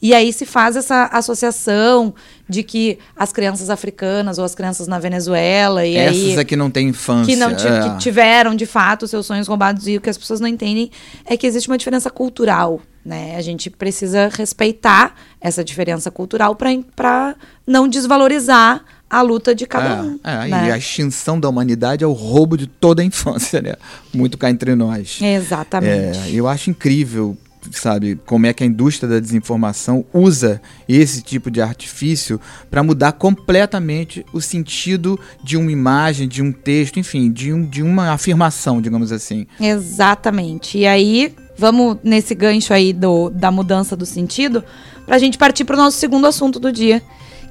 E 0.00 0.14
aí 0.14 0.32
se 0.32 0.46
faz 0.46 0.76
essa 0.76 1.04
associação 1.06 2.14
de 2.48 2.62
que 2.62 2.98
as 3.16 3.32
crianças 3.32 3.68
africanas 3.68 4.38
ou 4.38 4.44
as 4.44 4.54
crianças 4.54 4.86
na 4.86 4.98
Venezuela 4.98 5.84
e 5.84 5.96
Essas 5.96 6.16
aí, 6.16 6.38
é 6.38 6.44
que 6.44 6.56
não 6.56 6.70
têm 6.70 6.88
infância. 6.88 7.34
Que, 7.34 7.38
não, 7.38 7.50
é. 7.50 7.54
que 7.54 7.98
tiveram, 7.98 8.54
de 8.54 8.64
fato, 8.64 9.06
seus 9.06 9.26
sonhos 9.26 9.46
roubados. 9.46 9.86
E 9.86 9.96
o 9.96 10.00
que 10.00 10.08
as 10.08 10.16
pessoas 10.16 10.40
não 10.40 10.48
entendem 10.48 10.90
é 11.24 11.36
que 11.36 11.46
existe 11.46 11.68
uma 11.68 11.76
diferença 11.76 12.08
cultural, 12.10 12.80
né? 13.04 13.36
A 13.36 13.42
gente 13.42 13.68
precisa 13.68 14.28
respeitar 14.32 15.14
essa 15.40 15.62
diferença 15.62 16.10
cultural 16.10 16.56
para 16.56 17.36
não 17.66 17.86
desvalorizar 17.86 18.84
a 19.10 19.22
luta 19.22 19.54
de 19.54 19.66
cada 19.66 19.88
é, 19.88 20.02
um. 20.02 20.20
É, 20.22 20.48
né? 20.48 20.68
E 20.68 20.72
a 20.72 20.78
extinção 20.78 21.40
da 21.40 21.48
humanidade 21.48 22.04
é 22.04 22.06
o 22.06 22.12
roubo 22.12 22.56
de 22.56 22.66
toda 22.66 23.02
a 23.02 23.04
infância, 23.04 23.60
né? 23.62 23.74
Muito 24.12 24.36
cá 24.36 24.50
entre 24.50 24.74
nós. 24.74 25.18
Exatamente. 25.20 26.18
É, 26.18 26.30
eu 26.32 26.46
acho 26.46 26.70
incrível, 26.70 27.36
sabe, 27.72 28.20
como 28.26 28.46
é 28.46 28.52
que 28.52 28.62
a 28.62 28.66
indústria 28.66 29.08
da 29.08 29.18
desinformação 29.18 30.04
usa 30.12 30.60
esse 30.86 31.22
tipo 31.22 31.50
de 31.50 31.60
artifício 31.60 32.38
para 32.70 32.82
mudar 32.82 33.12
completamente 33.12 34.26
o 34.32 34.40
sentido 34.40 35.18
de 35.42 35.56
uma 35.56 35.72
imagem, 35.72 36.28
de 36.28 36.42
um 36.42 36.52
texto, 36.52 36.98
enfim, 36.98 37.32
de, 37.32 37.52
um, 37.52 37.64
de 37.64 37.82
uma 37.82 38.12
afirmação, 38.12 38.80
digamos 38.82 39.10
assim. 39.10 39.46
Exatamente. 39.58 40.76
E 40.76 40.86
aí, 40.86 41.34
vamos 41.56 41.96
nesse 42.04 42.34
gancho 42.34 42.74
aí 42.74 42.92
do, 42.92 43.30
da 43.30 43.50
mudança 43.50 43.96
do 43.96 44.04
sentido, 44.04 44.62
para 45.06 45.16
a 45.16 45.18
gente 45.18 45.38
partir 45.38 45.64
para 45.64 45.76
o 45.76 45.78
nosso 45.78 45.96
segundo 45.96 46.26
assunto 46.26 46.60
do 46.60 46.70
dia 46.70 47.02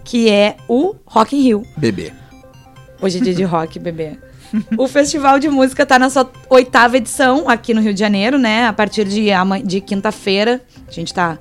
que 0.07 0.29
é 0.29 0.55
o 0.69 0.95
Rock 1.05 1.35
in 1.35 1.41
Rio. 1.41 1.63
Bebê. 1.75 2.13
Hoje 3.01 3.17
é 3.17 3.21
dia 3.21 3.35
de 3.35 3.43
rock, 3.43 3.77
bebê. 3.77 4.17
o 4.77 4.87
festival 4.87 5.37
de 5.37 5.49
música 5.49 5.83
está 5.83 5.99
na 5.99 6.09
sua 6.09 6.31
oitava 6.49 6.95
edição 6.95 7.49
aqui 7.49 7.73
no 7.73 7.81
Rio 7.81 7.93
de 7.93 7.99
Janeiro, 7.99 8.39
né? 8.39 8.67
A 8.67 8.73
partir 8.73 9.03
de, 9.05 9.27
de 9.65 9.81
quinta-feira. 9.81 10.61
A 10.87 10.91
gente 10.91 11.07
está 11.07 11.37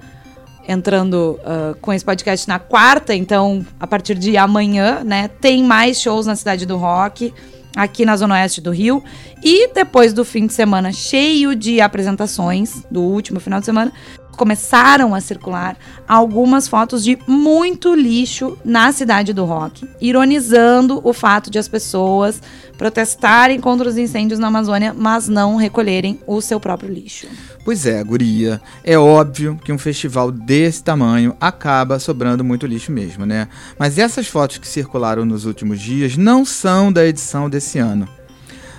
entrando 0.66 1.38
uh, 1.42 1.76
com 1.80 1.92
esse 1.92 2.04
podcast 2.04 2.49
na 2.49 2.58
quarta, 2.58 3.14
então 3.14 3.64
a 3.78 3.87
partir 3.87 4.16
de 4.16 4.37
amanhã, 4.37 5.04
né? 5.04 5.28
Tem 5.28 5.62
mais 5.62 6.00
shows 6.00 6.26
na 6.26 6.35
Cidade 6.35 6.66
do 6.66 6.76
Rock, 6.76 7.32
aqui 7.76 8.04
na 8.04 8.16
Zona 8.16 8.35
Oeste 8.35 8.61
do 8.61 8.73
Rio. 8.73 9.00
E 9.44 9.73
depois 9.73 10.12
do 10.12 10.25
fim 10.25 10.44
de 10.44 10.52
semana 10.52 10.90
cheio 10.92 11.54
de 11.54 11.80
apresentações, 11.80 12.82
do 12.90 13.00
último 13.00 13.38
final 13.38 13.61
de 13.61 13.66
semana, 13.66 13.92
começaram 14.37 15.14
a 15.14 15.21
circular 15.21 15.76
algumas 16.07 16.69
fotos 16.69 17.02
de 17.02 17.19
muito 17.26 17.95
lixo 17.95 18.57
na 18.64 18.93
cidade 18.93 19.33
do 19.33 19.45
rock, 19.45 19.88
ironizando 20.00 21.00
o 21.02 21.12
fato 21.12 21.50
de 21.50 21.59
as 21.59 21.66
pessoas 21.66 22.40
protestarem 22.78 23.59
contra 23.59 23.88
os 23.88 23.97
incêndios 23.97 24.38
na 24.38 24.49
Amazônia, 24.49 24.95
mas 24.97 25.28
não 25.28 25.57
recolherem 25.57 26.21
o 26.26 26.40
seu 26.40 26.61
próprio 26.61 26.93
lixo. 26.93 27.26
Pois 27.64 27.87
é, 27.87 28.05
guria. 28.05 28.61
É 28.85 28.97
óbvio 28.97 29.59
que 29.64 29.73
um 29.73 29.78
festival 29.78 30.31
desse 30.31 30.85
tamanho 30.85 31.35
acaba 31.40 31.99
sobrando 31.99 32.45
muito 32.45 32.66
lixo 32.66 32.93
mesmo, 32.93 33.26
né? 33.26 33.49
Mas 33.78 33.99
essas 33.99 34.28
fotos 34.28 34.59
que 34.59 34.69
circularam 34.69 35.25
nos 35.25 35.45
últimos 35.45 35.81
dias 35.81 36.16
não 36.16 36.45
são 36.45 36.93
da 36.93 37.05
edição 37.05 37.50
desse 37.50 37.78
ano. 37.78 38.07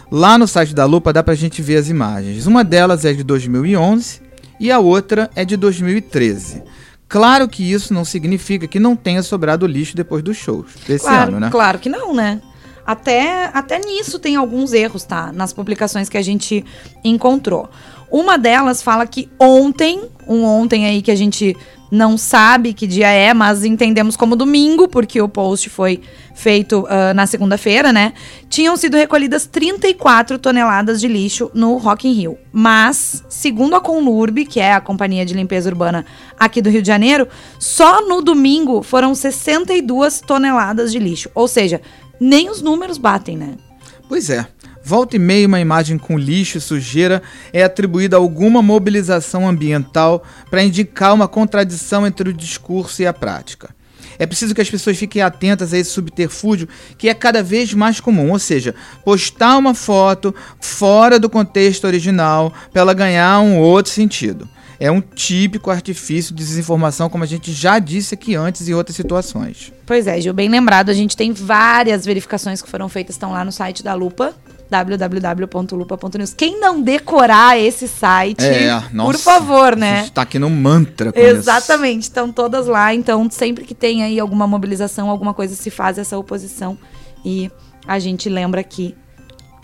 Lá 0.10 0.38
no 0.38 0.48
site 0.48 0.74
da 0.74 0.86
Lupa 0.86 1.12
dá 1.12 1.22
pra 1.22 1.36
gente 1.36 1.62
ver 1.62 1.76
as 1.76 1.90
imagens. 1.90 2.46
Uma 2.48 2.64
delas 2.64 3.04
é 3.04 3.12
de 3.12 3.24
2011 3.24 4.27
e 4.60 4.72
a 4.72 4.80
outra 4.80 5.30
é 5.36 5.46
de 5.46 5.56
2013. 5.58 6.64
Claro 7.08 7.48
que 7.48 7.72
isso 7.72 7.94
não 7.94 8.04
significa 8.04 8.68
que 8.68 8.80
não 8.80 8.96
tenha 8.96 9.24
sobrado 9.24 9.66
lixo 9.66 9.96
depois 9.96 10.22
dos 10.22 10.36
shows 10.36 10.68
desse 10.86 11.06
claro, 11.06 11.30
ano, 11.30 11.40
né? 11.40 11.50
Claro 11.50 11.80
que 11.80 11.88
não, 11.88 12.14
né? 12.14 12.42
Até, 12.86 13.50
até 13.54 13.80
nisso 13.80 14.20
tem 14.20 14.36
alguns 14.36 14.74
erros, 14.74 15.04
tá? 15.04 15.32
Nas 15.32 15.54
publicações 15.54 16.10
que 16.10 16.18
a 16.18 16.22
gente 16.22 16.64
encontrou. 17.04 17.70
Uma 18.10 18.38
delas 18.38 18.82
fala 18.82 19.06
que 19.06 19.30
ontem, 19.40 20.10
um 20.28 20.44
ontem 20.44 20.86
aí 20.86 21.02
que 21.02 21.12
a 21.12 21.16
gente 21.16 21.56
não 21.92 22.18
sabe 22.18 22.74
que 22.74 22.86
dia 22.86 23.10
é, 23.10 23.34
mas 23.34 23.64
entendemos 23.64 24.16
como 24.18 24.36
domingo, 24.36 24.88
porque 24.88 25.22
o 25.22 25.30
post 25.30 25.70
foi 25.70 26.02
feito 26.36 26.82
uh, 26.82 27.14
na 27.16 27.26
segunda-feira, 27.26 27.92
né? 27.92 28.14
Tinham 28.50 28.76
sido 28.78 28.98
recolhidas 28.98 29.46
34 29.46 30.38
toneladas 30.38 31.00
de 31.02 31.08
lixo 31.08 31.50
no 31.54 31.78
Rock 31.78 32.08
in 32.08 32.14
Rio. 32.14 32.38
Mas, 32.52 33.24
segundo 33.30 33.76
a 33.76 33.82
Conlurb, 33.82 34.46
que 34.46 34.60
é 34.60 34.74
a 34.74 34.82
companhia 34.82 35.26
de 35.26 35.34
limpeza 35.34 35.70
urbana 35.70 36.06
aqui 36.40 36.62
do 36.62 36.70
Rio 36.70 36.82
de 36.82 36.88
Janeiro, 36.88 37.28
só 37.60 38.08
no 38.08 38.22
domingo 38.22 38.84
foram 38.84 39.16
62 39.16 40.22
toneladas 40.22 40.92
de 40.92 41.00
lixo. 41.00 41.30
Ou 41.34 41.48
seja, 41.48 41.82
nem 42.20 42.50
os 42.50 42.62
números 42.62 42.98
batem, 42.98 43.38
né? 43.38 43.56
Pois 44.08 44.30
é. 44.30 44.48
Volta 44.88 45.18
e 45.18 45.20
meia, 45.20 45.46
uma 45.46 45.60
imagem 45.60 45.98
com 45.98 46.18
lixo 46.18 46.58
e 46.58 46.62
sujeira 46.62 47.22
é 47.52 47.62
atribuída 47.62 48.16
a 48.16 48.20
alguma 48.20 48.62
mobilização 48.62 49.46
ambiental 49.46 50.24
para 50.50 50.64
indicar 50.64 51.14
uma 51.14 51.28
contradição 51.28 52.08
entre 52.08 52.30
o 52.30 52.34
discurso 52.34 53.02
e 53.02 53.06
a 53.06 53.12
prática. 53.12 53.68
É 54.18 54.26
preciso 54.26 54.56
que 54.56 54.62
as 54.62 54.70
pessoas 54.70 54.98
fiquem 54.98 55.22
atentas 55.22 55.74
a 55.74 55.78
esse 55.78 55.90
subterfúgio 55.90 56.70
que 56.98 57.10
é 57.10 57.14
cada 57.14 57.44
vez 57.44 57.74
mais 57.74 58.00
comum, 58.00 58.32
ou 58.32 58.40
seja, 58.40 58.74
postar 59.04 59.58
uma 59.58 59.74
foto 59.74 60.34
fora 60.62 61.20
do 61.20 61.30
contexto 61.30 61.84
original 61.84 62.54
para 62.72 62.82
ela 62.82 62.94
ganhar 62.94 63.42
um 63.42 63.60
outro 63.60 63.92
sentido. 63.92 64.48
É 64.80 64.90
um 64.90 65.02
típico 65.02 65.70
artifício 65.70 66.34
de 66.34 66.42
desinformação, 66.46 67.10
como 67.10 67.26
a 67.26 67.28
gente 67.28 67.52
já 67.52 67.78
disse 67.78 68.14
aqui 68.14 68.36
antes 68.36 68.70
em 68.70 68.74
outras 68.74 68.96
situações. 68.96 69.74
Pois 69.86 70.08
é, 70.08 70.22
Gil, 70.22 70.34
bem 70.34 70.48
lembrado, 70.48 70.90
a 70.90 70.94
gente 70.94 71.18
tem 71.18 71.34
várias 71.34 72.06
verificações 72.06 72.62
que 72.62 72.70
foram 72.70 72.88
feitas, 72.88 73.16
estão 73.16 73.34
lá 73.34 73.44
no 73.44 73.52
site 73.52 73.84
da 73.84 73.94
Lupa, 73.94 74.34
www.lupa.news. 74.70 76.34
Quem 76.34 76.60
não 76.60 76.82
decorar 76.82 77.58
esse 77.58 77.88
site, 77.88 78.44
É, 78.44 78.72
nossa, 78.94 79.12
por 79.12 79.18
favor, 79.18 79.74
A 79.74 79.76
né? 79.76 80.00
gente 80.02 80.12
tá 80.12 80.22
aqui 80.22 80.38
no 80.40 80.50
mantra 80.50 81.12
com 81.12 81.20
isso. 81.20 81.28
Exatamente, 81.30 82.04
estão 82.04 82.32
todas 82.32 82.68
lá. 82.68 82.94
Então, 82.94 83.30
sempre 83.30 83.64
que 83.64 83.74
tem 83.74 84.04
aí 84.04 84.20
alguma 84.20 84.48
mobilização, 84.48 85.10
alguma 85.10 85.34
coisa, 85.34 85.56
se 85.56 85.70
faz 85.70 85.98
essa 85.98 86.18
oposição. 86.18 86.78
E 87.24 87.52
a 87.88 88.00
gente 88.00 88.30
lembra 88.30 88.62
aqui 88.62 88.96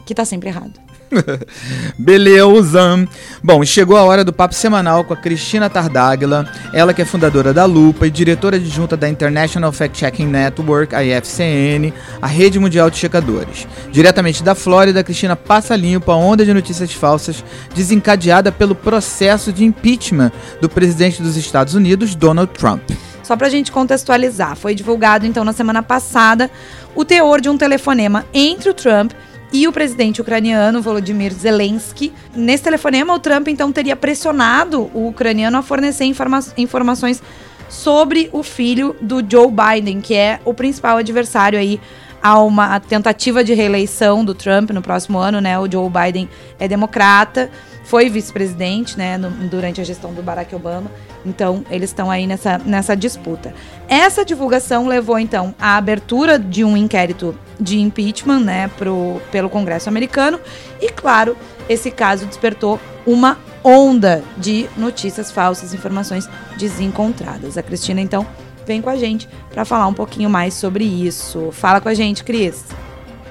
que 0.05 0.13
tá 0.15 0.25
sempre 0.25 0.49
errado. 0.49 0.82
Beleza. 1.97 3.07
Bom, 3.43 3.63
chegou 3.63 3.97
a 3.97 4.03
hora 4.03 4.23
do 4.23 4.33
papo 4.33 4.53
semanal 4.53 5.03
com 5.03 5.13
a 5.13 5.17
Cristina 5.17 5.69
Tardáguila, 5.69 6.49
ela 6.73 6.93
que 6.93 7.01
é 7.01 7.05
fundadora 7.05 7.53
da 7.53 7.65
Lupa 7.65 8.07
e 8.07 8.11
diretora 8.11 8.57
adjunta 8.57 8.95
da 8.95 9.09
International 9.09 9.71
Fact 9.71 9.97
Checking 9.97 10.27
Network, 10.27 10.95
a 10.95 11.03
IFCN, 11.03 11.93
a 12.21 12.27
rede 12.27 12.59
mundial 12.59 12.89
de 12.89 12.97
checadores. 12.97 13.67
Diretamente 13.91 14.43
da 14.43 14.55
Flórida, 14.55 14.99
a 14.99 15.03
Cristina 15.03 15.35
passa 15.35 15.75
limpo 15.75 16.11
a 16.11 16.15
onda 16.15 16.45
de 16.45 16.53
notícias 16.53 16.93
falsas 16.93 17.43
desencadeada 17.75 18.51
pelo 18.51 18.75
processo 18.75 19.51
de 19.51 19.63
impeachment 19.63 20.31
do 20.61 20.69
presidente 20.69 21.21
dos 21.21 21.37
Estados 21.37 21.73
Unidos, 21.75 22.15
Donald 22.15 22.51
Trump. 22.53 22.81
Só 23.23 23.37
pra 23.37 23.49
gente 23.49 23.71
contextualizar, 23.71 24.55
foi 24.55 24.75
divulgado 24.75 25.25
então 25.25 25.45
na 25.45 25.53
semana 25.53 25.81
passada 25.81 26.51
o 26.93 27.05
teor 27.05 27.39
de 27.39 27.49
um 27.49 27.57
telefonema 27.57 28.25
entre 28.33 28.69
o 28.69 28.73
Trump 28.73 29.13
e 29.13 29.32
o 29.67 29.71
presidente 29.71 30.19
ucraniano 30.19 30.81
Volodymyr 30.81 31.31
Zelensky. 31.31 32.11
Nesse 32.35 32.63
telefonema, 32.63 33.13
o 33.13 33.19
Trump 33.19 33.47
então 33.47 33.71
teria 33.71 33.95
pressionado 33.95 34.89
o 34.93 35.09
ucraniano 35.09 35.57
a 35.57 35.61
fornecer 35.61 36.05
informa 36.05 36.39
informações 36.57 37.21
sobre 37.69 38.29
o 38.33 38.41
filho 38.41 38.95
do 38.99 39.23
Joe 39.27 39.47
Biden, 39.51 40.01
que 40.01 40.15
é 40.15 40.39
o 40.43 40.53
principal 40.53 40.97
adversário 40.97 41.57
aí 41.59 41.79
a 42.21 42.39
uma 42.41 42.79
tentativa 42.79 43.43
de 43.43 43.53
reeleição 43.53 44.25
do 44.25 44.33
Trump 44.33 44.71
no 44.71 44.81
próximo 44.81 45.19
ano, 45.19 45.39
né? 45.39 45.59
O 45.59 45.69
Joe 45.69 45.89
Biden 45.89 46.27
é 46.57 46.67
democrata, 46.67 47.51
foi 47.83 48.09
vice-presidente, 48.09 48.97
né, 48.97 49.17
no, 49.17 49.29
durante 49.29 49.81
a 49.81 49.83
gestão 49.83 50.13
do 50.13 50.23
Barack 50.23 50.55
Obama. 50.55 50.89
Então, 51.25 51.65
eles 51.69 51.89
estão 51.89 52.09
aí 52.09 52.25
nessa, 52.25 52.57
nessa 52.59 52.95
disputa. 52.95 53.53
Essa 53.87 54.25
divulgação 54.25 54.87
levou, 54.87 55.19
então, 55.19 55.53
à 55.59 55.77
abertura 55.77 56.39
de 56.39 56.63
um 56.63 56.75
inquérito 56.75 57.37
de 57.63 57.79
impeachment, 57.79 58.41
né, 58.41 58.67
pro, 58.77 59.21
pelo 59.31 59.49
Congresso 59.49 59.89
americano. 59.89 60.39
E, 60.81 60.89
claro, 60.89 61.35
esse 61.69 61.89
caso 61.89 62.25
despertou 62.25 62.79
uma 63.07 63.39
onda 63.63 64.23
de 64.37 64.69
notícias 64.77 65.31
falsas, 65.31 65.73
informações 65.73 66.29
desencontradas. 66.57 67.57
A 67.57 67.63
Cristina, 67.63 68.01
então, 68.01 68.27
vem 68.65 68.81
com 68.81 68.89
a 68.89 68.97
gente 68.97 69.27
para 69.49 69.63
falar 69.63 69.87
um 69.87 69.93
pouquinho 69.93 70.29
mais 70.29 70.53
sobre 70.53 70.83
isso. 70.83 71.49
Fala 71.51 71.79
com 71.79 71.89
a 71.89 71.93
gente, 71.93 72.23
Cris. 72.23 72.65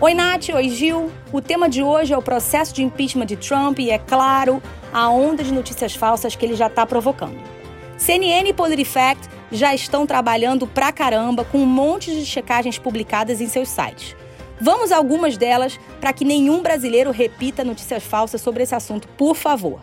Oi, 0.01 0.15
Nath. 0.15 0.49
Oi, 0.49 0.69
Gil. 0.71 1.13
O 1.31 1.41
tema 1.41 1.69
de 1.69 1.83
hoje 1.83 2.13
é 2.13 2.19
o 2.19 2.23
processo 2.23 2.75
de 2.75 2.83
impeachment 2.83 3.27
de 3.27 3.37
Trump 3.37 3.79
e, 3.79 3.91
é 3.91 3.99
claro, 3.99 4.63
a 4.93 5.09
onda 5.09 5.45
de 5.45 5.53
notícias 5.53 5.95
falsas 5.95 6.35
que 6.35 6.45
ele 6.45 6.57
já 6.57 6.67
está 6.67 6.85
provocando. 6.85 7.39
CNN 7.97 8.49
e 8.49 8.53
PolitiFact 8.53 9.29
já 9.53 9.75
estão 9.75 10.07
trabalhando 10.07 10.67
pra 10.67 10.91
caramba 10.91 11.45
com 11.45 11.59
um 11.59 11.67
monte 11.67 12.11
de 12.11 12.27
checagens 12.27 12.79
publicadas 12.79 13.41
em 13.41 13.47
seus 13.47 13.69
sites. 13.69 14.17
Vamos 14.65 14.93
a 14.93 14.97
algumas 14.97 15.37
delas 15.37 15.77
para 16.01 16.13
que 16.13 16.25
nenhum 16.25 16.63
brasileiro 16.63 17.11
repita 17.11 17.65
notícias 17.65 18.05
falsas 18.05 18.41
sobre 18.41 18.63
esse 18.63 18.73
assunto, 18.73 19.09
por 19.19 19.35
favor. 19.35 19.81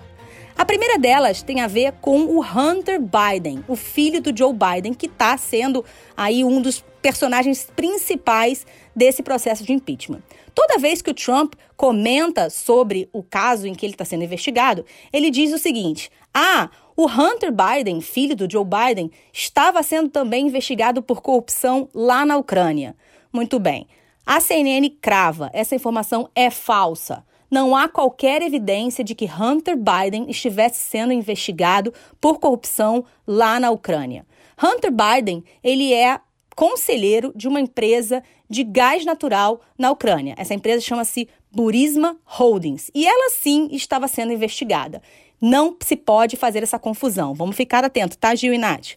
A 0.58 0.64
primeira 0.64 0.98
delas 0.98 1.44
tem 1.44 1.60
a 1.60 1.68
ver 1.68 1.92
com 2.00 2.22
o 2.22 2.40
Hunter 2.40 2.98
Biden, 2.98 3.62
o 3.68 3.76
filho 3.76 4.22
do 4.22 4.32
Joe 4.34 4.54
Biden, 4.54 4.94
que 4.94 5.08
está 5.08 5.38
sendo 5.38 5.84
aí 6.16 6.46
um 6.46 6.62
dos 6.62 6.82
personagens 7.02 7.70
principais 7.76 8.66
desse 8.96 9.22
processo 9.22 9.66
de 9.66 9.74
impeachment. 9.74 10.24
Toda 10.56 10.78
vez 10.78 11.02
que 11.02 11.12
o 11.12 11.14
Trump 11.14 11.56
comenta 11.76 12.50
sobre 12.50 13.10
o 13.12 13.22
caso 13.22 13.68
em 13.68 13.76
que 13.76 13.86
ele 13.86 13.96
está 13.96 14.06
sendo 14.06 14.24
investigado, 14.24 14.86
ele 15.12 15.30
diz 15.30 15.52
o 15.52 15.58
seguinte: 15.58 16.10
ah, 16.34 16.70
o 16.96 17.06
Hunter 17.06 17.52
Biden, 17.52 18.00
filho 18.00 18.34
do 18.34 18.50
Joe 18.50 18.64
Biden, 18.64 19.12
estava 19.34 19.84
sendo 19.84 20.08
também 20.08 20.48
investigado 20.48 21.04
por 21.04 21.22
corrupção 21.22 21.90
lá 21.94 22.26
na 22.26 22.38
Ucrânia. 22.38 22.96
Muito 23.34 23.60
bem. 23.60 23.86
A 24.32 24.40
CNN 24.40 24.88
crava, 25.02 25.50
essa 25.54 25.74
informação 25.74 26.30
é 26.36 26.52
falsa. 26.52 27.26
Não 27.50 27.76
há 27.76 27.88
qualquer 27.88 28.44
evidência 28.44 29.04
de 29.04 29.16
que 29.16 29.26
Hunter 29.26 29.76
Biden 29.76 30.30
estivesse 30.30 30.82
sendo 30.82 31.12
investigado 31.12 31.92
por 32.22 32.38
corrupção 32.38 33.04
lá 33.26 33.60
na 33.60 33.72
Ucrânia. 33.72 34.24
Hunter 34.64 34.92
Biden, 34.92 35.44
ele 35.64 35.92
é 35.92 36.20
conselheiro 36.56 37.34
de 37.36 37.48
uma 37.48 37.60
empresa 37.60 38.22
de 38.48 38.64
gás 38.64 39.04
natural 39.04 39.62
na 39.76 39.90
Ucrânia. 39.90 40.36
Essa 40.38 40.54
empresa 40.54 40.86
chama-se 40.86 41.28
Burisma 41.52 42.16
Holdings 42.24 42.92
e 42.94 43.08
ela 43.08 43.32
sim 43.32 43.68
estava 43.72 44.08
sendo 44.08 44.32
investigada. 44.32 45.02
Não 45.42 45.76
se 45.82 45.96
pode 45.96 46.38
fazer 46.38 46.62
essa 46.62 46.78
confusão. 46.78 47.34
Vamos 47.34 47.56
ficar 47.56 47.84
atento, 47.84 48.16
tá, 48.16 48.36
Gil 48.36 48.54
e 48.54 48.60
Nath? 48.60 48.90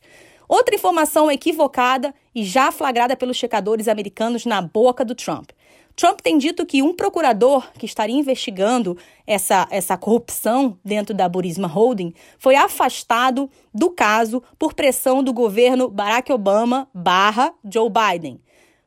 Outra 0.48 0.74
informação 0.74 1.31
equivocada 1.31 2.14
e 2.35 2.44
já 2.44 2.70
flagrada 2.70 3.16
pelos 3.16 3.37
checadores 3.37 3.88
americanos 3.88 4.44
na 4.44 4.61
boca 4.61 5.05
do 5.05 5.14
Trump. 5.14 5.50
Trump 5.94 6.20
tem 6.20 6.38
dito 6.38 6.64
que 6.64 6.83
um 6.83 6.94
procurador 6.94 7.70
que 7.78 7.85
estaria 7.85 8.16
investigando 8.16 8.96
essa, 9.26 9.68
essa 9.70 9.96
corrupção 9.96 10.78
dentro 10.85 11.14
da 11.14 11.28
Burisma 11.28 11.68
Holding 11.68 12.14
foi 12.38 12.57
afastado 12.57 13.50
do 13.74 13.90
caso 13.90 14.42
por 14.59 14.72
pressão 14.72 15.22
do 15.22 15.33
governo 15.33 15.88
Barack 15.88 16.33
Obama 16.33 16.88
barra 16.94 17.52
Joe 17.64 17.90
Biden. 17.90 18.40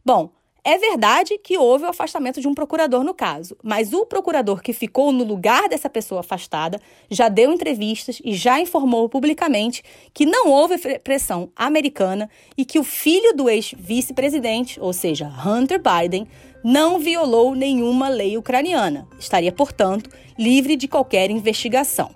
Bom, 0.03 0.31
é 0.67 0.80
verdade 0.80 1.38
que 1.38 1.60
houve 1.60 1.86
o 1.86 1.89
afastamento 1.89 2.41
de 2.41 2.47
um 2.47 2.56
procurador 2.56 3.04
no 3.04 3.13
caso, 3.13 3.56
mas 3.62 3.93
o 3.93 4.04
procurador 4.04 4.63
que 4.63 4.73
ficou 4.73 5.12
no 5.12 5.23
lugar 5.23 5.69
dessa 5.69 5.88
pessoa 5.88 6.21
afastada 6.21 6.82
já 7.08 7.30
deu 7.30 7.54
entrevistas 7.54 8.19
e 8.25 8.34
já 8.34 8.60
informou 8.60 9.08
publicamente 9.08 9.84
que 10.12 10.25
não 10.25 10.49
houve 10.49 10.80
pressão 10.97 11.51
americana 11.56 12.28
e 12.58 12.65
que 12.65 12.80
o 12.80 12.84
filho 12.84 13.32
do 13.36 13.47
ex-vice-presidente, 13.47 14.80
ou 14.80 14.91
seja, 14.91 15.32
Hunter 15.45 15.80
Biden, 15.80 16.28
não 16.63 16.97
violou 16.97 17.54
nenhuma 17.54 18.10
lei 18.10 18.36
ucraniana. 18.36 19.08
Estaria, 19.19 19.51
portanto, 19.51 20.10
livre 20.36 20.75
de 20.75 20.88
qualquer 20.88 21.30
investigação. 21.30 22.10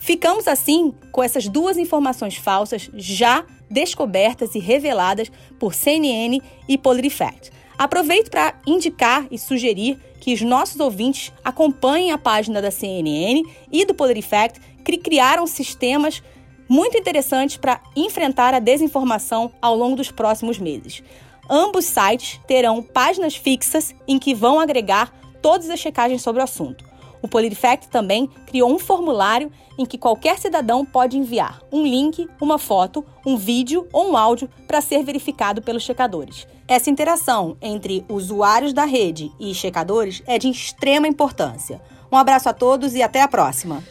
Ficamos 0.00 0.48
assim 0.48 0.92
com 1.12 1.22
essas 1.22 1.46
duas 1.46 1.78
informações 1.78 2.34
falsas 2.34 2.90
já 2.94 3.46
descobertas 3.70 4.56
e 4.56 4.58
reveladas 4.58 5.30
por 5.56 5.72
CNN 5.72 6.40
e 6.68 6.76
PolitiFact. 6.76 7.54
Aproveito 7.78 8.30
para 8.30 8.54
indicar 8.66 9.26
e 9.30 9.38
sugerir 9.38 9.98
que 10.20 10.32
os 10.32 10.40
nossos 10.40 10.80
ouvintes 10.80 11.32
acompanhem 11.44 12.10
a 12.10 12.18
página 12.18 12.62
da 12.62 12.70
CNN 12.70 13.42
e 13.70 13.84
do 13.84 13.94
PolitiFact, 13.94 14.60
que 14.82 14.96
criaram 14.96 15.46
sistemas 15.46 16.22
muito 16.68 16.96
interessantes 16.96 17.56
para 17.56 17.80
enfrentar 17.94 18.54
a 18.54 18.58
desinformação 18.58 19.52
ao 19.60 19.76
longo 19.76 19.96
dos 19.96 20.10
próximos 20.10 20.58
meses. 20.58 21.02
Ambos 21.48 21.84
sites 21.84 22.40
terão 22.46 22.82
páginas 22.82 23.36
fixas 23.36 23.94
em 24.08 24.18
que 24.18 24.34
vão 24.34 24.58
agregar 24.58 25.12
todas 25.40 25.70
as 25.70 25.78
checagens 25.78 26.22
sobre 26.22 26.40
o 26.40 26.44
assunto. 26.44 26.84
O 27.26 27.28
PolitiFact 27.28 27.88
também 27.88 28.28
criou 28.46 28.72
um 28.72 28.78
formulário 28.78 29.50
em 29.76 29.84
que 29.84 29.98
qualquer 29.98 30.38
cidadão 30.38 30.86
pode 30.86 31.18
enviar 31.18 31.60
um 31.72 31.82
link, 31.82 32.28
uma 32.40 32.56
foto, 32.56 33.04
um 33.26 33.36
vídeo 33.36 33.88
ou 33.92 34.12
um 34.12 34.16
áudio 34.16 34.48
para 34.68 34.80
ser 34.80 35.02
verificado 35.02 35.60
pelos 35.60 35.82
checadores. 35.82 36.46
Essa 36.68 36.88
interação 36.88 37.56
entre 37.60 38.04
usuários 38.08 38.72
da 38.72 38.84
rede 38.84 39.32
e 39.40 39.52
checadores 39.52 40.22
é 40.24 40.38
de 40.38 40.48
extrema 40.48 41.08
importância. 41.08 41.82
Um 42.12 42.16
abraço 42.16 42.48
a 42.48 42.52
todos 42.52 42.94
e 42.94 43.02
até 43.02 43.20
a 43.20 43.26
próxima. 43.26 43.82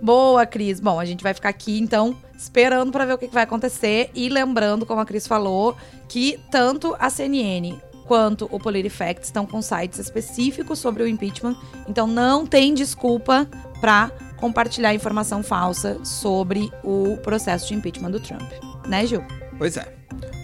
Boa, 0.00 0.46
Cris. 0.46 0.78
Bom, 0.78 1.00
a 1.00 1.04
gente 1.04 1.24
vai 1.24 1.34
ficar 1.34 1.48
aqui 1.48 1.80
então 1.80 2.16
esperando 2.38 2.92
para 2.92 3.06
ver 3.06 3.14
o 3.14 3.18
que 3.18 3.26
vai 3.26 3.42
acontecer 3.42 4.08
e 4.14 4.28
lembrando, 4.28 4.86
como 4.86 5.00
a 5.00 5.04
Cris 5.04 5.26
falou, 5.26 5.76
que 6.08 6.38
tanto 6.48 6.94
a 7.00 7.10
CNN 7.10 7.74
quanto 8.06 8.48
o 8.50 8.58
PolitiFact 8.58 9.24
estão 9.24 9.46
com 9.46 9.60
sites 9.60 9.98
específicos 9.98 10.78
sobre 10.78 11.02
o 11.02 11.08
impeachment. 11.08 11.56
Então 11.88 12.06
não 12.06 12.46
tem 12.46 12.74
desculpa 12.74 13.48
para 13.80 14.10
compartilhar 14.36 14.94
informação 14.94 15.42
falsa 15.42 15.98
sobre 16.04 16.70
o 16.82 17.16
processo 17.18 17.68
de 17.68 17.74
impeachment 17.74 18.10
do 18.10 18.20
Trump. 18.20 18.50
Né, 18.86 19.06
Gil? 19.06 19.24
Pois 19.56 19.76
é. 19.76 19.94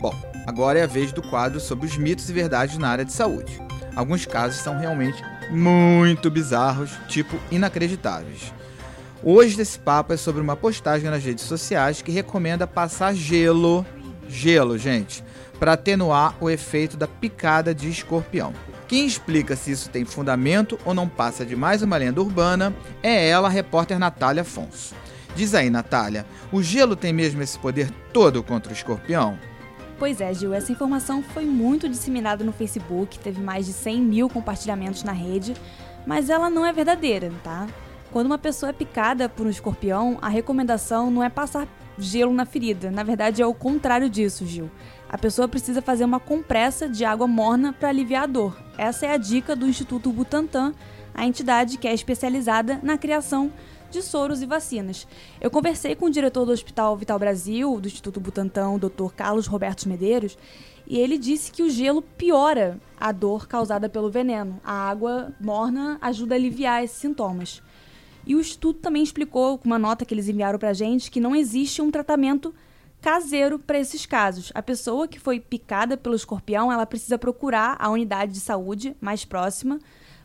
Bom, 0.01 0.15
agora 0.47 0.79
é 0.79 0.83
a 0.83 0.87
vez 0.87 1.13
do 1.13 1.23
quadro 1.23 1.61
sobre 1.61 1.87
os 1.87 1.97
mitos 1.97 2.31
e 2.31 2.33
verdades 2.33 2.79
na 2.79 2.89
área 2.89 3.05
de 3.05 3.13
saúde. 3.13 3.61
Alguns 3.95 4.25
casos 4.25 4.61
são 4.61 4.79
realmente 4.79 5.23
muito 5.51 6.31
bizarros, 6.31 6.93
tipo 7.09 7.39
inacreditáveis. 7.51 8.53
Hoje 9.23 9.61
esse 9.61 9.79
papo 9.79 10.15
é 10.15 10.17
sobre 10.17 10.41
uma 10.41 10.57
postagem 10.57 11.11
nas 11.11 11.23
redes 11.23 11.45
sociais 11.45 12.01
que 12.01 12.11
recomenda 12.11 12.67
passar 12.67 13.15
gelo, 13.15 13.85
gelo, 14.27 14.79
gente, 14.79 15.23
para 15.61 15.75
atenuar 15.75 16.35
o 16.41 16.49
efeito 16.49 16.97
da 16.97 17.07
picada 17.07 17.75
de 17.75 17.91
escorpião. 17.91 18.55
Quem 18.89 19.07
explica 19.07 19.55
se 19.55 19.71
isso 19.71 19.91
tem 19.91 20.07
fundamento 20.07 20.79
ou 20.85 20.95
não 20.95 21.07
passa 21.07 21.45
de 21.45 21.55
mais 21.55 21.83
uma 21.83 21.99
lenda 21.99 22.21
urbana 22.21 22.75
é 23.03 23.29
ela, 23.29 23.47
a 23.47 23.51
repórter 23.51 23.99
Natália 23.99 24.41
Afonso. 24.41 24.95
Diz 25.37 25.55
aí, 25.55 25.71
Natália, 25.71 26.27
o 26.51 26.63
gelo 26.63 26.97
tem 26.97 27.13
mesmo 27.13 27.43
esse 27.43 27.59
poder 27.59 27.91
todo 28.13 28.43
contra 28.43 28.73
o 28.73 28.75
escorpião? 28.75 29.39
Pois 29.99 30.21
é, 30.21 30.33
Gil, 30.33 30.55
essa 30.55 30.73
informação 30.73 31.23
foi 31.23 31.45
muito 31.45 31.89
disseminada 31.89 32.43
no 32.43 32.53
Facebook, 32.53 33.19
teve 33.19 33.41
mais 33.41 33.67
de 33.67 33.75
100 33.75 34.01
mil 34.01 34.29
compartilhamentos 34.31 35.05
na 35.05 35.13
rede, 35.13 35.55
mas 36.07 36.31
ela 36.31 36.49
não 36.49 36.65
é 36.65 36.73
verdadeira, 36.73 37.31
tá? 37.45 37.69
Quando 38.11 38.27
uma 38.27 38.39
pessoa 38.39 38.71
é 38.71 38.73
picada 38.73 39.29
por 39.29 39.47
um 39.47 39.51
escorpião, 39.51 40.19
a 40.23 40.29
recomendação 40.29 41.11
não 41.11 41.23
é 41.23 41.29
passar 41.29 41.69
gelo 41.99 42.33
na 42.33 42.47
ferida, 42.47 42.91
na 42.91 43.03
verdade 43.03 43.43
é 43.43 43.47
o 43.47 43.55
contrário 43.55 44.09
disso, 44.09 44.47
Gil. 44.47 44.71
A 45.13 45.19
pessoa 45.19 45.49
precisa 45.49 45.83
fazer 45.83 46.05
uma 46.05 46.21
compressa 46.21 46.89
de 46.89 47.05
água 47.05 47.27
morna 47.27 47.73
para 47.73 47.89
aliviar 47.89 48.23
a 48.23 48.27
dor. 48.27 48.57
Essa 48.79 49.07
é 49.07 49.13
a 49.13 49.17
dica 49.17 49.57
do 49.57 49.67
Instituto 49.67 50.13
Butantan, 50.13 50.73
a 51.13 51.27
entidade 51.27 51.79
que 51.79 51.89
é 51.89 51.93
especializada 51.93 52.79
na 52.81 52.97
criação 52.97 53.53
de 53.91 54.03
soros 54.03 54.41
e 54.41 54.47
vacinas. 54.47 55.09
Eu 55.41 55.51
conversei 55.51 55.97
com 55.97 56.07
o 56.07 56.11
diretor 56.11 56.47
do 56.47 56.53
Hospital 56.53 56.97
Vital 56.97 57.19
Brasil, 57.19 57.81
do 57.81 57.89
Instituto 57.89 58.21
Butantan, 58.21 58.71
o 58.71 58.79
Dr. 58.79 59.13
Carlos 59.17 59.49
Roberto 59.49 59.89
Medeiros, 59.89 60.39
e 60.87 60.97
ele 60.97 61.19
disse 61.19 61.51
que 61.51 61.65
o 61.65 61.69
gelo 61.69 62.03
piora 62.03 62.81
a 62.97 63.11
dor 63.11 63.49
causada 63.49 63.89
pelo 63.89 64.11
veneno. 64.11 64.61
A 64.63 64.89
água 64.89 65.33
morna 65.41 65.99
ajuda 66.01 66.37
a 66.37 66.39
aliviar 66.39 66.85
esses 66.85 66.99
sintomas. 66.99 67.61
E 68.25 68.37
o 68.37 68.41
estudo 68.41 68.79
também 68.79 69.03
explicou, 69.03 69.59
com 69.59 69.67
uma 69.67 69.79
nota 69.79 70.05
que 70.05 70.15
eles 70.15 70.29
enviaram 70.29 70.59
para 70.59 70.69
a 70.69 70.73
gente, 70.73 71.11
que 71.11 71.19
não 71.19 71.35
existe 71.35 71.83
um 71.83 71.91
tratamento 71.91 72.55
caseiro 73.01 73.59
para 73.59 73.79
esses 73.79 74.07
casos. 74.07 74.53
A 74.55 74.63
pessoa 74.63 75.09
que 75.09 75.19
foi 75.19 75.41
picada 75.41 75.97
pelo 75.97 76.15
escorpião, 76.15 76.71
ela 76.71 76.87
precisa 76.87 77.19
procurar 77.19 77.77
a 77.79 77.91
unidade 77.91 78.33
de 78.33 78.41
saúde 78.41 78.97
mais 79.01 79.25
próxima 79.25 79.79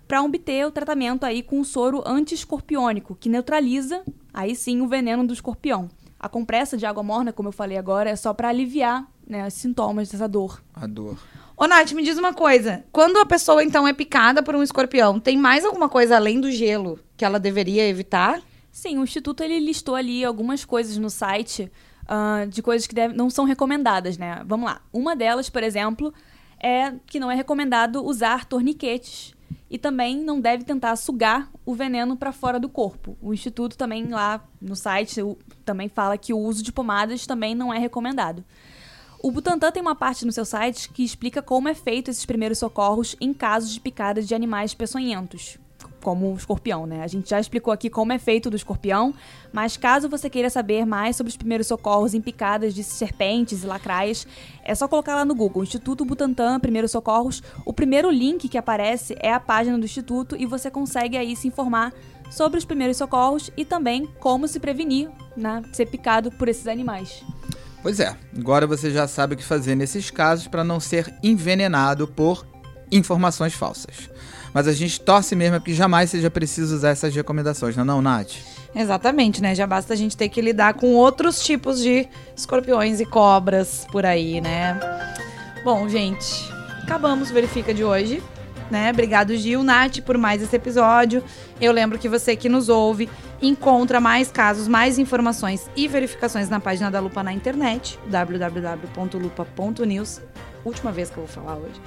para 0.08 0.22
obter 0.22 0.66
o 0.66 0.72
tratamento 0.72 1.26
aí 1.26 1.42
com 1.42 1.60
o 1.60 1.66
soro 1.66 2.04
anti-escorpiônico, 2.06 3.16
que 3.16 3.30
neutraliza 3.30 4.04
aí 4.34 4.56
sim 4.56 4.82
o 4.82 4.88
veneno 4.88 5.26
do 5.26 5.34
escorpião. 5.34 5.90
A 6.20 6.30
compressa 6.30 6.78
de 6.78 6.86
água 6.86 7.04
morna, 7.04 7.34
como 7.34 7.50
eu 7.50 7.54
falei 7.54 7.78
agora, 7.78 8.10
é 8.10 8.16
só 8.16 8.34
para 8.34 8.50
aliviar 8.50 9.08
né, 9.28 9.48
os 9.48 9.54
sintomas 9.54 10.10
dessa 10.10 10.28
dor. 10.28 10.62
A 10.74 10.86
dor. 10.88 11.18
Ô, 11.58 11.68
Nath, 11.68 11.92
me 11.94 12.04
diz 12.04 12.18
uma 12.18 12.34
coisa. 12.34 12.84
Quando 12.92 13.18
a 13.18 13.26
pessoa, 13.26 13.64
então, 13.64 13.88
é 13.88 13.94
picada 13.94 14.44
por 14.44 14.56
um 14.56 14.64
escorpião, 14.64 15.20
tem 15.20 15.38
mais 15.38 15.64
alguma 15.64 15.88
coisa 15.88 16.16
além 16.16 16.40
do 16.40 16.52
gelo 16.52 17.00
que 17.16 17.24
ela 17.24 17.40
deveria 17.40 17.88
evitar? 17.88 18.42
Sim, 18.72 18.98
o 18.98 19.04
Instituto 19.04 19.42
ele 19.42 19.60
listou 19.60 19.96
ali 19.96 20.26
algumas 20.26 20.66
coisas 20.66 20.98
no 20.98 21.10
site 21.10 21.72
uh, 22.06 22.48
de 22.48 22.62
coisas 22.62 22.88
que 22.88 22.96
deve, 22.96 23.14
não 23.14 23.30
são 23.30 23.46
recomendadas, 23.46 24.18
né? 24.18 24.44
Vamos 24.46 24.66
lá. 24.66 24.82
Uma 24.94 25.16
delas, 25.16 25.50
por 25.50 25.64
exemplo, 25.64 26.14
é 26.62 26.94
que 27.06 27.20
não 27.20 27.30
é 27.30 27.36
recomendado 27.36 28.04
usar 28.04 28.46
torniquetes 28.46 29.36
e 29.70 29.78
também 29.78 30.18
não 30.18 30.40
deve 30.40 30.64
tentar 30.64 30.96
sugar 30.96 31.50
o 31.66 31.74
veneno 31.74 32.16
para 32.16 32.32
fora 32.32 32.60
do 32.60 32.70
corpo. 32.70 33.18
O 33.22 33.34
instituto 33.34 33.78
também 33.78 34.08
lá 34.08 34.44
no 34.62 34.76
site 34.76 35.22
também 35.64 35.90
fala 35.90 36.18
que 36.18 36.34
o 36.34 36.40
uso 36.40 36.64
de 36.64 36.72
pomadas 36.72 37.26
também 37.26 37.56
não 37.56 37.74
é 37.74 37.80
recomendado. 37.80 38.44
O 39.22 39.32
Butantan 39.32 39.72
tem 39.72 39.82
uma 39.82 39.96
parte 39.96 40.24
no 40.24 40.32
seu 40.32 40.46
site 40.46 40.90
que 40.90 41.04
explica 41.04 41.42
como 41.42 41.68
é 41.68 41.74
feito 41.74 42.12
esses 42.12 42.26
primeiros 42.26 42.60
socorros 42.60 43.16
em 43.20 43.34
casos 43.34 43.74
de 43.74 43.80
picada 43.80 44.22
de 44.22 44.36
animais 44.36 44.76
peçonhentos, 44.76 45.58
como 46.06 46.32
o 46.32 46.36
escorpião, 46.36 46.86
né? 46.86 47.02
A 47.02 47.08
gente 47.08 47.32
já 47.32 47.40
explicou 47.40 47.74
aqui 47.74 47.90
como 47.90 48.14
é 48.14 48.20
feito 48.20 48.48
do 48.48 48.56
escorpião, 48.56 49.12
mas 49.52 49.76
caso 49.76 50.08
você 50.08 50.30
queira 50.30 50.52
saber 50.52 50.86
mais 50.86 51.16
sobre 51.16 51.32
os 51.32 51.36
primeiros 51.36 51.66
socorros 51.66 52.14
em 52.14 52.22
picadas 52.22 52.76
de 52.76 52.84
serpentes 52.84 53.64
e 53.64 53.66
lacraias, 53.66 54.28
é 54.64 54.76
só 54.76 54.88
colocar 54.88 55.16
lá 55.16 55.26
no 55.26 55.34
Google 55.34 55.64
Instituto 55.64 56.06
Butantan 56.06 56.60
Primeiros 56.60 56.92
Socorros. 56.92 57.42
O 57.66 57.74
primeiro 57.74 58.12
link 58.12 58.48
que 58.48 58.56
aparece 58.56 59.16
é 59.20 59.34
a 59.34 59.40
página 59.40 59.80
do 59.80 59.84
instituto 59.84 60.36
e 60.38 60.46
você 60.46 60.70
consegue 60.70 61.18
aí 61.18 61.36
se 61.36 61.48
informar 61.48 61.92
sobre 62.30 62.60
os 62.60 62.66
primeiros 62.66 62.98
socorros 62.98 63.50
e 63.58 63.66
também 63.66 64.08
como 64.20 64.48
se 64.48 64.60
prevenir, 64.60 65.10
né, 65.36 65.64
ser 65.74 65.88
picado 65.88 66.30
por 66.30 66.48
esses 66.48 66.68
animais. 66.68 67.24
Pois 67.82 68.00
é, 68.00 68.16
agora 68.38 68.68
você 68.68 68.92
já 68.92 69.08
sabe 69.08 69.34
o 69.34 69.38
que 69.38 69.44
fazer 69.44 69.74
nesses 69.74 70.12
casos 70.12 70.48
para 70.48 70.64
não 70.64 70.80
ser 70.80 71.12
envenenado 71.24 72.08
por 72.08 72.46
informações 72.96 73.54
falsas. 73.54 74.10
Mas 74.54 74.68
a 74.68 74.74
gente 74.74 75.02
torce 75.02 75.36
mesmo 75.36 75.60
que 75.60 75.74
jamais 75.74 76.10
seja 76.10 76.32
preciso 76.32 76.76
usar 76.76 76.90
essas 76.90 77.14
recomendações, 77.14 77.76
não 77.76 77.84
é 77.84 77.88
não, 77.88 78.02
Nath? 78.02 78.34
Exatamente, 78.74 79.42
né? 79.42 79.54
Já 79.54 79.68
basta 79.68 79.94
a 79.94 79.98
gente 79.98 80.16
ter 80.16 80.30
que 80.30 80.42
lidar 80.42 80.74
com 80.76 80.94
outros 80.94 81.44
tipos 81.44 81.82
de 81.82 82.08
escorpiões 82.36 83.00
e 83.00 83.06
cobras 83.06 83.86
por 83.92 84.06
aí, 84.06 84.40
né? 84.40 84.80
Bom, 85.64 85.90
gente, 85.90 86.50
acabamos 86.84 87.32
o 87.32 87.34
Verifica 87.34 87.74
de 87.74 87.84
hoje 87.84 88.22
né? 88.70 88.90
Obrigado, 88.92 89.36
Gil, 89.36 89.64
Nath, 89.64 90.02
por 90.02 90.18
mais 90.18 90.42
esse 90.42 90.56
episódio. 90.56 91.22
Eu 91.60 91.72
lembro 91.72 92.00
que 92.00 92.10
você 92.10 92.36
que 92.36 92.50
nos 92.50 92.68
ouve 92.70 93.08
encontra 93.42 94.00
mais 94.00 94.32
casos, 94.32 94.68
mais 94.68 95.00
informações 95.00 95.70
e 95.76 95.88
verificações 95.88 96.50
na 96.50 96.60
página 96.60 96.90
da 96.90 97.00
Lupa 97.00 97.24
na 97.24 97.32
internet, 97.34 97.98
www.lupa.news. 98.08 98.92
Última 100.64 100.92
vez 100.92 101.10
que 101.10 101.18
eu 101.18 101.26
vou 101.26 101.34
falar 101.34 101.58
hoje. 101.58 101.82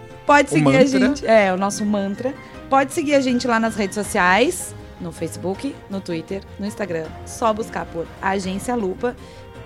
Pode 0.26 0.50
seguir 0.50 0.76
a 0.76 0.84
gente. 0.84 1.26
É, 1.26 1.52
o 1.52 1.56
nosso 1.56 1.84
mantra. 1.84 2.34
Pode 2.68 2.92
seguir 2.92 3.14
a 3.14 3.20
gente 3.20 3.46
lá 3.46 3.60
nas 3.60 3.76
redes 3.76 3.94
sociais, 3.94 4.74
no 5.00 5.12
Facebook, 5.12 5.74
no 5.88 6.00
Twitter, 6.00 6.42
no 6.58 6.66
Instagram. 6.66 7.06
Só 7.24 7.52
buscar 7.52 7.86
por 7.86 8.06
Agência 8.20 8.74
Lupa. 8.74 9.16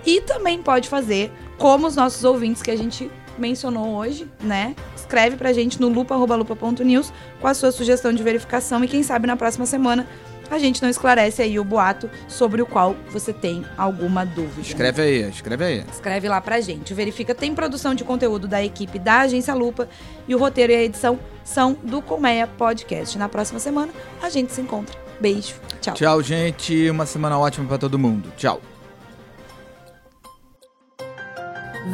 E 0.05 0.21
também 0.21 0.61
pode 0.61 0.87
fazer 0.87 1.31
como 1.57 1.87
os 1.87 1.95
nossos 1.95 2.23
ouvintes 2.23 2.61
que 2.61 2.71
a 2.71 2.75
gente 2.75 3.09
mencionou 3.37 3.95
hoje, 3.95 4.27
né? 4.41 4.75
Escreve 4.95 5.35
pra 5.35 5.53
gente 5.53 5.79
no 5.79 5.89
lupa.lupa.news 5.89 7.11
com 7.39 7.47
a 7.47 7.53
sua 7.53 7.71
sugestão 7.71 8.13
de 8.13 8.21
verificação 8.21 8.83
e 8.83 8.87
quem 8.87 9.03
sabe 9.03 9.27
na 9.27 9.35
próxima 9.35 9.65
semana 9.65 10.07
a 10.51 10.59
gente 10.59 10.81
não 10.81 10.89
esclarece 10.89 11.41
aí 11.41 11.57
o 11.57 11.63
boato 11.63 12.09
sobre 12.27 12.61
o 12.61 12.65
qual 12.65 12.95
você 13.09 13.31
tem 13.31 13.65
alguma 13.77 14.25
dúvida. 14.25 14.61
Escreve 14.61 15.01
aí, 15.01 15.29
escreve 15.29 15.63
aí. 15.63 15.85
Escreve 15.91 16.27
lá 16.27 16.41
pra 16.41 16.59
gente. 16.59 16.93
O 16.93 16.95
Verifica 16.95 17.33
tem 17.33 17.55
produção 17.55 17.95
de 17.95 18.03
conteúdo 18.03 18.47
da 18.47 18.63
equipe 18.63 18.99
da 18.99 19.21
Agência 19.21 19.53
Lupa 19.53 19.87
e 20.27 20.35
o 20.35 20.37
roteiro 20.37 20.73
e 20.73 20.75
a 20.75 20.83
edição 20.83 21.19
são 21.43 21.77
do 21.81 22.01
Colmeia 22.01 22.47
Podcast. 22.47 23.17
Na 23.17 23.29
próxima 23.29 23.59
semana 23.59 23.91
a 24.21 24.29
gente 24.29 24.51
se 24.51 24.61
encontra. 24.61 24.95
Beijo. 25.19 25.55
Tchau. 25.79 25.93
Tchau, 25.93 26.21
gente. 26.21 26.89
Uma 26.89 27.05
semana 27.05 27.39
ótima 27.39 27.67
para 27.67 27.77
todo 27.77 27.97
mundo. 27.97 28.31
Tchau. 28.35 28.61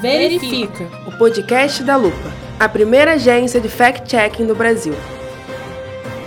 Verifica, 0.01 0.83
o 1.07 1.17
podcast 1.17 1.81
da 1.83 1.95
Lupa, 1.95 2.31
a 2.59 2.67
primeira 2.67 3.13
agência 3.13 3.59
de 3.59 3.69
fact-checking 3.69 4.45
do 4.45 4.53
Brasil. 4.53 4.93